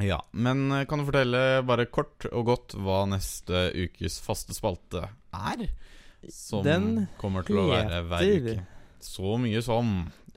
Ja, 0.00 0.18
men 0.32 0.70
eh, 0.72 0.84
kan 0.88 0.98
du 1.02 1.06
fortelle 1.08 1.62
bare 1.68 1.86
kort 1.92 2.26
og 2.32 2.46
godt 2.48 2.74
hva 2.80 3.02
neste 3.10 3.68
ukes 3.76 4.20
faste 4.24 4.56
spalte 4.56 5.06
er? 5.34 5.66
Som 6.28 6.64
Den 6.66 7.06
kommer 7.20 7.44
til 7.46 7.56
å 7.62 7.68
være 7.70 8.02
hver 8.08 8.24
uke. 8.36 8.56
Så 9.00 9.36
mye 9.40 9.62
som 9.64 9.92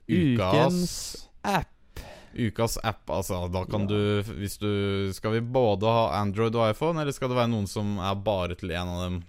Ukens 0.08 1.28
app. 1.44 2.00
Ukas 2.34 2.78
app, 2.82 3.04
altså. 3.12 3.44
Da 3.52 3.64
kan 3.64 3.84
Ja. 3.84 3.86
du 3.92 4.22
Hvis 4.40 4.58
du 4.58 5.12
Skal 5.14 5.32
vi 5.36 5.40
både 5.40 5.86
ha 5.86 6.20
Android 6.20 6.54
og 6.56 6.70
iPhone, 6.70 7.00
eller 7.00 7.12
skal 7.12 7.28
det 7.30 7.36
være 7.36 7.52
noen 7.52 7.68
som 7.68 7.98
er 7.98 8.14
bare 8.16 8.56
til 8.58 8.72
en 8.72 8.88
av 8.88 9.02
dem? 9.04 9.22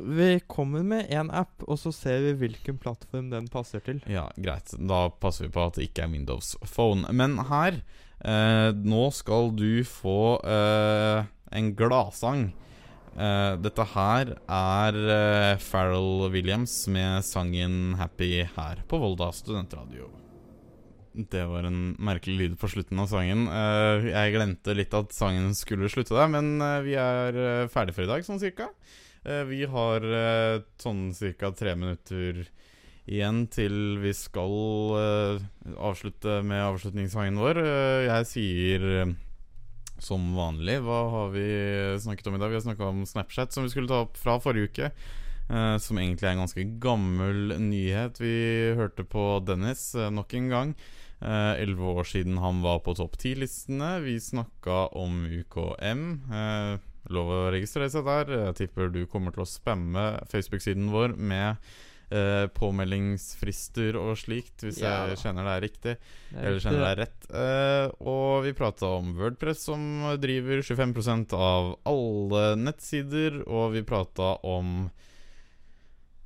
Vi 0.00 0.40
kommer 0.48 0.84
med 0.86 1.10
én 1.12 1.30
app, 1.34 1.62
og 1.66 1.78
så 1.80 1.92
ser 1.92 2.22
vi 2.24 2.36
hvilken 2.44 2.78
plattform 2.80 3.28
den 3.32 3.48
passer 3.52 3.82
til. 3.84 4.00
Ja, 4.08 4.28
greit. 4.40 4.72
Da 4.78 5.08
passer 5.22 5.46
vi 5.46 5.54
på 5.54 5.66
at 5.66 5.76
det 5.76 5.90
ikke 5.90 6.06
er 6.06 6.14
Windows 6.14 6.54
Phone. 6.64 7.10
Men 7.12 7.36
her 7.50 7.82
eh, 8.24 8.70
Nå 8.72 9.10
skal 9.16 9.52
du 9.58 9.82
få 9.84 10.40
eh, 10.46 11.28
en 11.56 11.74
gladsang. 11.76 12.48
Eh, 13.18 13.52
dette 13.60 13.86
her 13.92 14.34
er 14.38 15.02
eh, 15.18 15.60
Pharrell 15.60 16.30
Williams 16.32 16.86
med 16.88 17.26
sangen 17.26 17.96
'Happy' 17.98 18.48
her 18.56 18.82
på 18.88 19.02
Volda 19.02 19.32
studentradio. 19.34 20.08
Det 21.12 21.42
var 21.50 21.66
en 21.66 21.96
merkelig 21.98 22.36
lyd 22.38 22.58
på 22.60 22.68
slutten 22.70 22.98
av 23.02 23.08
sangen. 23.10 23.48
Eh, 23.50 24.10
jeg 24.12 24.34
glemte 24.36 24.76
litt 24.78 24.94
at 24.94 25.14
sangen 25.14 25.52
skulle 25.58 25.90
slutte 25.90 26.14
der, 26.14 26.30
men 26.30 26.60
eh, 26.62 26.82
vi 26.86 26.94
er 26.94 27.38
uh, 27.64 27.70
ferdig 27.72 27.96
for 27.96 28.06
i 28.06 28.10
dag, 28.10 28.22
sånn 28.26 28.38
cirka. 28.42 28.70
Eh, 29.24 29.44
vi 29.44 29.64
har 29.68 30.00
eh, 30.00 30.62
sånn 30.80 31.10
cirka 31.12 31.50
tre 31.52 31.74
minutter 31.76 32.46
igjen 33.10 33.42
til 33.52 33.98
vi 34.00 34.14
skal 34.16 34.54
eh, 34.96 35.42
avslutte 35.76 36.38
med 36.46 36.64
avslutningssangen 36.70 37.40
vår. 37.40 37.60
Jeg 38.06 38.28
sier 38.30 38.86
som 40.00 40.30
vanlig, 40.32 40.78
hva 40.80 41.00
har 41.12 41.34
vi 41.34 41.48
snakket 42.00 42.30
om 42.30 42.38
i 42.38 42.40
dag? 42.40 42.48
Vi 42.48 42.56
har 42.56 42.64
snakka 42.64 42.88
om 42.88 43.02
Snapchat, 43.04 43.52
som 43.52 43.66
vi 43.66 43.72
skulle 43.74 43.90
ta 43.90 44.06
opp 44.06 44.16
fra 44.16 44.38
forrige 44.40 44.70
uke. 44.70 44.92
som 45.82 45.98
egentlig 45.98 46.24
er 46.24 46.32
en 46.32 46.44
ganske 46.46 46.64
gammel 46.80 47.58
nyhet. 47.58 48.20
Vi 48.22 48.72
hørte 48.78 49.04
på 49.04 49.42
Dennis 49.44 49.92
nok 49.92 50.32
en 50.38 50.48
gang. 50.48 50.74
Elleve 51.20 51.90
år 52.00 52.06
siden 52.08 52.38
han 52.38 52.62
var 52.62 52.80
på 52.80 52.94
topp 52.96 53.18
ti-listene. 53.18 53.98
Vi 54.00 54.16
snakka 54.20 54.86
om 54.96 55.26
UKM. 55.26 56.06
Lov 57.10 57.30
å 57.34 57.38
registrere 57.50 57.90
seg 57.92 58.06
der. 58.06 58.34
Jeg 58.46 58.58
tipper 58.64 58.90
du 58.94 59.04
kommer 59.10 59.34
til 59.34 59.42
å 59.44 59.48
spamme 59.48 60.04
Facebook-siden 60.30 60.90
vår 60.92 61.16
med 61.18 61.56
eh, 62.14 62.46
påmeldingsfrister 62.54 63.98
og 63.98 64.16
slikt, 64.20 64.64
hvis 64.66 64.80
Ja 64.82 65.06
jeg 65.10 65.18
kjenner 65.22 65.46
det 65.46 65.54
er 65.56 65.64
riktig. 65.64 65.94
Det 66.30 66.38
er 66.38 66.46
Eller 66.48 66.62
kjenner 66.64 66.84
det. 66.84 66.90
er 66.90 67.00
rett. 67.04 67.28
Eh, 67.30 68.06
og 68.10 68.44
vi 68.46 68.54
prata 68.58 68.92
om 68.98 69.12
Wordpress, 69.18 69.64
som 69.66 69.84
driver 70.22 70.62
25% 70.66 71.34
av 71.38 71.72
alle 71.90 72.44
nettsider. 72.60 73.42
Og 73.46 73.72
vi 73.76 73.82
prata 73.86 74.36
om 74.46 74.90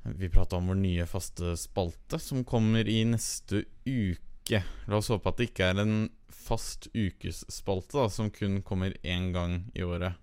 Vi 0.05 0.29
prata 0.29 0.59
om 0.59 0.67
vår 0.69 0.77
nye 0.77 1.05
faste 1.09 1.55
spalte, 1.57 2.19
som 2.21 2.43
kommer 2.45 2.85
i 2.85 2.99
neste 3.09 3.63
uke. 3.89 4.59
La 4.85 4.99
oss 4.99 5.09
håpe 5.09 5.31
at 5.31 5.39
det 5.41 5.47
ikke 5.49 5.71
er 5.71 5.81
en 5.81 5.95
fast 6.29 6.85
ukesspalte, 6.93 7.97
da, 7.97 8.03
som 8.13 8.29
kun 8.29 8.59
kommer 8.61 8.93
én 9.01 9.31
gang 9.33 9.63
i 9.73 9.81
året. 9.81 10.13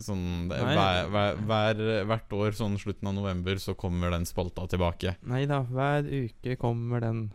Sånn 0.00 0.48
det, 0.50 0.58
hver, 0.62 1.10
hver, 1.12 1.38
hver, 1.46 1.84
hvert 2.08 2.34
år, 2.38 2.56
sånn 2.56 2.78
slutten 2.80 3.10
av 3.10 3.16
november, 3.18 3.60
så 3.60 3.74
kommer 3.78 4.14
den 4.14 4.24
spalta 4.28 4.64
tilbake. 4.70 5.16
Nei 5.28 5.44
da, 5.50 5.62
hver 5.68 6.08
uke 6.08 6.56
kommer 6.60 7.04
den. 7.04 7.30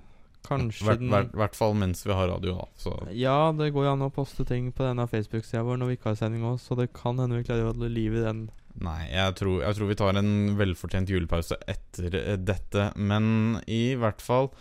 Kanskje 0.48 0.86
Hvert, 0.88 1.02
hvert, 1.12 1.34
hvert 1.36 1.58
fall 1.60 1.74
mens 1.76 2.06
vi 2.06 2.16
har 2.16 2.30
radio, 2.32 2.54
da. 2.62 2.68
Så 2.80 2.94
Ja, 3.12 3.52
det 3.52 3.74
går 3.76 3.90
jo 3.90 3.96
an 3.98 4.06
å 4.06 4.14
poste 4.14 4.46
ting 4.48 4.70
på 4.72 4.86
denne 4.86 5.04
Facebook-sida 5.12 5.66
vår 5.68 5.82
når 5.82 5.90
vi 5.92 5.98
ikke 5.98 6.14
har 6.14 6.22
sending 6.22 6.46
òg, 6.48 6.62
så 6.64 6.78
det 6.80 6.94
kan 6.96 7.20
hende 7.20 7.42
vi 7.42 7.48
klarer 7.50 7.68
å 7.68 7.74
holde 7.74 7.90
liv 7.92 8.16
i 8.16 8.24
den. 8.24 8.46
Nei, 8.80 9.10
jeg 9.10 9.36
tror, 9.40 9.58
jeg 9.66 9.76
tror 9.76 9.90
vi 9.90 9.98
tar 10.00 10.20
en 10.20 10.32
velfortjent 10.60 11.10
julepause 11.12 11.58
etter 11.68 12.16
eh, 12.20 12.38
dette. 12.38 12.92
Men 12.96 13.58
i 13.66 13.98
hvert 14.00 14.22
fall 14.24 14.52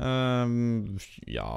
ehm, 0.00 0.96
Ja, 1.28 1.50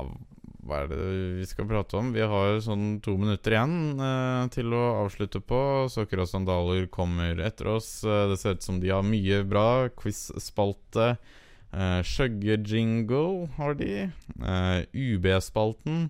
hva 0.62 0.84
er 0.84 0.90
det 0.92 0.98
vi 1.40 1.46
skal 1.50 1.68
prate 1.70 1.98
om? 1.98 2.12
Vi 2.14 2.22
har 2.22 2.60
sånn 2.62 3.00
to 3.02 3.16
minutter 3.18 3.56
igjen 3.56 3.98
eh, 3.98 4.44
til 4.54 4.74
å 4.78 4.82
avslutte 5.02 5.42
på. 5.42 5.62
Sokker 5.90 6.22
og 6.22 6.30
sandaler 6.30 6.86
kommer 6.94 7.40
etter 7.42 7.72
oss. 7.78 7.90
Eh, 8.06 8.28
det 8.30 8.38
ser 8.42 8.58
ut 8.58 8.68
som 8.68 8.78
de 8.82 8.92
har 8.94 9.06
mye 9.06 9.42
bra. 9.48 9.90
Quiz-spalte. 9.98 11.16
Eh, 11.74 12.00
Skjøgge-jingle 12.06 13.50
har 13.58 13.78
de. 13.80 13.92
Eh, 14.06 14.80
UB-spalten. 14.94 16.10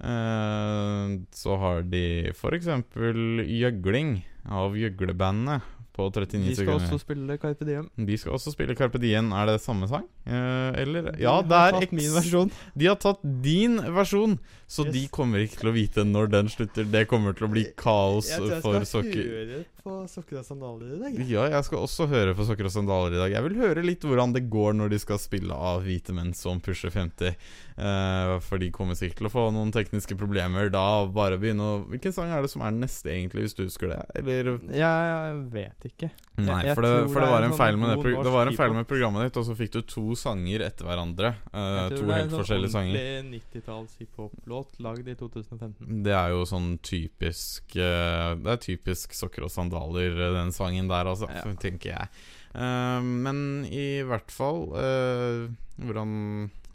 Eh, 0.00 1.16
så 1.36 1.60
har 1.60 1.84
de 1.84 2.04
f.eks. 2.32 2.72
gjøgling 2.96 4.16
av 4.48 4.80
gjøglebandet 4.80 5.74
på 5.94 6.08
39 6.10 6.26
sekunder. 6.26 6.48
De 6.50 6.54
skal 6.54 6.66
sekunder. 6.66 6.86
også 6.90 6.98
spille 7.04 7.36
Carpe 7.38 7.64
Diem. 7.68 7.88
De 8.06 8.16
skal 8.18 8.32
også 8.34 8.52
spille 8.54 8.74
Carpe 8.74 8.98
Diem. 8.98 9.32
Er 9.32 9.46
det 9.46 9.60
samme 9.62 9.86
sang? 9.88 10.04
Eh, 10.26 10.80
eller 10.82 11.12
Ja, 11.22 11.36
de 11.40 11.48
det 11.48 11.60
er 11.60 11.76
tatt 11.78 11.92
min 11.92 12.10
versjon. 12.16 12.50
De 12.76 12.86
har 12.90 12.96
tatt 12.96 13.22
din 13.44 13.78
versjon, 13.94 14.38
så 14.66 14.84
Yes. 14.86 14.92
de 14.94 15.08
kommer 15.08 15.38
ikke 15.46 15.60
til 15.60 15.70
å 15.70 15.74
vite 15.76 16.04
når 16.04 16.30
den 16.30 16.48
slutter. 16.48 16.84
Det 16.90 17.06
kommer 17.08 17.32
til 17.38 17.46
å 17.46 17.50
bli 17.52 17.64
kaos 17.76 18.28
for 18.60 18.84
sokker. 18.84 19.64
På 19.84 19.94
sokker 20.08 20.38
og 20.40 20.46
sandaler 20.46 20.94
i 20.94 20.98
dag. 21.02 21.16
Ja, 21.28 21.44
jeg 21.52 21.66
skal 21.66 21.82
også 21.84 22.06
høre 22.08 22.32
på 22.36 22.46
Sokker 22.48 22.68
og 22.68 22.72
sandaler 22.72 23.12
i 23.12 23.20
dag. 23.20 23.34
Jeg 23.36 23.44
vil 23.44 23.58
høre 23.60 23.84
litt 23.84 24.04
hvordan 24.06 24.32
det 24.32 24.46
går 24.52 24.72
når 24.78 24.94
de 24.94 25.00
skal 25.02 25.20
spille 25.20 25.52
av 25.52 25.84
hvite 25.84 26.14
menn 26.16 26.32
som 26.36 26.62
pusher 26.64 26.92
50. 26.94 27.34
Uh, 27.76 28.38
for 28.44 28.62
de 28.62 28.70
kommer 28.72 28.96
sikkert 28.96 29.20
til 29.20 29.28
å 29.28 29.32
få 29.34 29.44
noen 29.52 29.72
tekniske 29.74 30.16
problemer 30.16 30.70
da. 30.72 31.04
Bare 31.12 31.36
begynne 31.42 31.66
å 31.66 31.72
Hvilken 31.90 32.14
sang 32.16 32.32
er 32.32 32.44
det 32.44 32.50
som 32.52 32.62
er 32.64 32.72
den 32.72 32.80
neste, 32.86 33.10
egentlig, 33.12 33.44
hvis 33.44 33.56
du 33.58 33.64
husker 33.66 33.92
det? 33.92 34.00
Eller 34.22 34.54
Jeg 34.72 35.40
vet 35.52 35.88
ikke. 35.90 36.08
Nei, 36.40 36.60
jeg 36.66 36.74
for, 36.78 36.82
det, 36.86 36.94
for 37.12 37.20
det 37.20 37.26
det 37.26 37.28
er 37.28 37.34
var 37.34 37.44
en 37.44 37.44
en 37.44 37.52
sånn 37.52 37.60
feil 37.60 37.76
med 37.78 37.92
det, 37.92 38.14
det 38.26 38.32
var 38.34 38.48
en 38.50 38.56
feil 38.58 38.72
med 38.74 38.88
programmet 38.90 39.28
ditt, 39.28 39.36
og 39.38 39.44
så 39.46 39.54
fikk 39.58 39.74
du 39.76 39.80
to 39.86 40.16
sanger 40.18 40.64
etter 40.66 40.88
hverandre. 40.88 41.34
Eh, 41.52 41.68
Jeg 41.76 41.92
tror 41.92 42.00
to 42.00 42.08
det 42.08 42.14
er 42.14 42.16
helt 42.16 42.24
en 42.24 42.32
sånn 42.32 42.40
forskjellige 42.40 42.72
sanger. 42.74 42.96
ordentlig 43.02 43.42
90-talls 43.44 43.94
hiphop-låt 44.00 44.80
lagd 44.86 45.12
i 45.12 45.16
2015. 45.20 46.00
Det 46.08 46.16
er 46.16 46.32
jo 46.34 46.42
sånn 46.48 46.72
typisk 46.84 47.76
uh, 47.78 48.32
Det 48.40 48.50
er 48.56 48.62
typisk 48.64 49.14
sokker 49.14 49.46
og 49.46 49.52
sandaler, 49.74 50.14
eh, 50.16 50.34
den 50.38 50.52
sangen 50.54 50.88
der, 50.90 51.10
altså, 51.12 51.28
Ja. 51.30 51.42
tenker 51.64 51.90
jeg. 51.96 52.08
Uh, 52.54 53.02
men 53.02 53.38
i 53.66 54.02
hvert 54.06 54.30
fall 54.30 54.68
uh, 54.70 55.48
Hvordan 55.82 56.12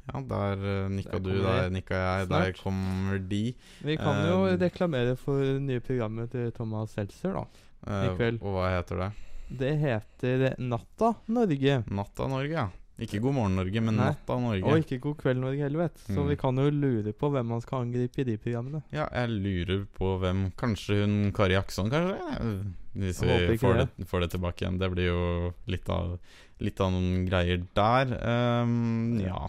Ja, 0.09 0.19
der 0.27 0.59
uh, 0.59 0.89
nikka 0.91 1.19
du, 1.23 1.29
der 1.39 1.69
de. 1.69 1.73
nikka 1.77 1.95
jeg, 1.95 2.27
der 2.31 2.51
kommer 2.57 3.19
de. 3.29 3.41
Vi 3.85 3.95
kan 3.95 4.19
jo 4.27 4.41
reklamere 4.59 5.15
for 5.15 5.39
det 5.39 5.61
nye 5.61 5.79
programmet 5.85 6.31
til 6.33 6.51
Thomas 6.57 6.91
Seltzer, 6.97 7.37
da. 7.37 7.45
I 8.09 8.09
kveld. 8.17 8.41
og 8.43 8.57
hva 8.57 8.71
heter 8.73 8.99
det? 9.05 9.09
Det 9.61 9.71
heter 9.79 10.43
Natta 10.59 11.13
Norge. 11.31 11.77
Natta 11.87 12.27
Norge, 12.27 12.51
ja. 12.57 12.67
Ikke 12.99 13.21
God 13.23 13.33
morgen 13.33 13.55
Norge, 13.55 13.81
men 13.81 13.95
Nei. 13.95 14.09
Natta 14.11 14.35
Norge. 14.39 14.63
Og 14.67 14.81
ikke 14.83 14.99
God 15.01 15.15
kveld 15.21 15.39
Norge 15.39 15.61
heller, 15.63 15.79
vet 15.85 15.97
Så 16.03 16.17
Mm. 16.19 16.27
vi 16.29 16.35
kan 16.35 16.55
jo 16.57 16.69
lure 16.69 17.13
på 17.13 17.29
hvem 17.31 17.45
man 17.47 17.61
skal 17.61 17.85
angripe 17.85 18.19
i 18.19 18.23
de 18.27 18.37
programmene. 18.37 18.83
Ja, 18.91 19.07
jeg 19.13 19.29
lurer 19.29 19.85
på 19.97 20.19
hvem 20.19 20.51
Kanskje 20.59 21.01
hun 21.05 21.31
Kari 21.31 21.53
Jackson, 21.53 21.89
kanskje? 21.89 22.73
Hvis 22.99 23.21
vi 23.23 23.57
får 23.57 23.77
det. 23.77 23.87
det, 23.97 24.07
får 24.07 24.19
det 24.21 24.29
tilbake 24.31 24.65
igjen. 24.65 24.79
Det 24.79 24.91
blir 24.91 25.07
jo 25.07 25.53
litt 25.67 25.87
av, 25.89 26.17
litt 26.59 26.79
av 26.81 26.91
noen 26.91 27.25
greier 27.29 27.63
der. 27.73 28.05
Ehm, 28.19 29.19
ja. 29.23 29.47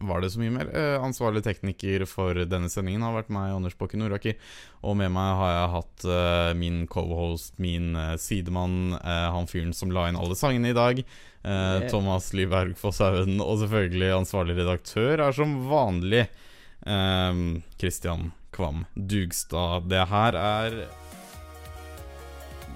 Var 0.00 0.20
det 0.20 0.30
så 0.30 0.40
mye 0.40 0.52
mer? 0.52 0.70
Eh, 0.76 0.96
ansvarlig 1.02 1.42
tekniker 1.46 2.04
for 2.08 2.36
denne 2.48 2.68
sendingen 2.72 3.04
har 3.06 3.14
vært 3.16 3.30
meg, 3.32 3.54
Anders 3.54 3.76
Bakke 3.78 3.98
Noraker. 4.00 4.36
Og 4.84 4.96
med 5.00 5.12
meg 5.14 5.30
har 5.40 5.52
jeg 5.54 5.72
hatt 5.76 6.06
uh, 6.10 6.50
min 6.58 6.82
cohost, 6.90 7.54
min 7.62 7.96
uh, 7.96 8.16
sidemann, 8.20 8.96
uh, 8.98 9.28
han 9.34 9.48
fyren 9.50 9.74
som 9.76 9.94
la 9.94 10.08
inn 10.10 10.18
alle 10.20 10.36
sangene 10.38 10.74
i 10.74 10.76
dag. 10.76 11.06
Thomas 11.86 12.32
Lyberg 12.34 12.72
Fosshaugen. 12.74 13.36
Og 13.38 13.60
selvfølgelig 13.60 14.08
ansvarlig 14.16 14.56
redaktør 14.58 15.20
er 15.28 15.36
som 15.36 15.52
vanlig 15.70 16.24
Kristian 16.82 17.62
Christian 17.78 18.32
Kvam 18.50 18.82
Dugstad. 18.94 19.86
Det 19.86 20.08
her 20.10 20.34
er 20.34 20.80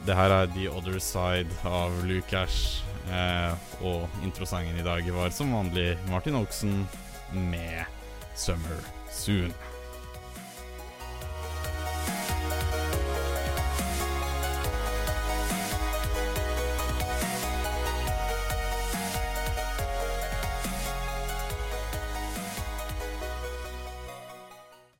Det 0.06 0.14
her 0.14 0.30
er 0.30 0.46
The 0.54 0.68
Other 0.70 1.00
Side 1.02 1.50
av 1.66 1.98
Lukash. 2.06 2.84
Eh, 3.10 3.54
og 3.82 4.22
introsangen 4.24 4.76
i 4.78 4.84
dag 4.86 5.06
var 5.14 5.32
som 5.34 5.50
vanlig 5.54 5.96
Martin 6.10 6.36
Oaksen 6.38 6.84
med 7.32 7.84
'Summer 8.34 8.80
Soon'. 9.10 9.69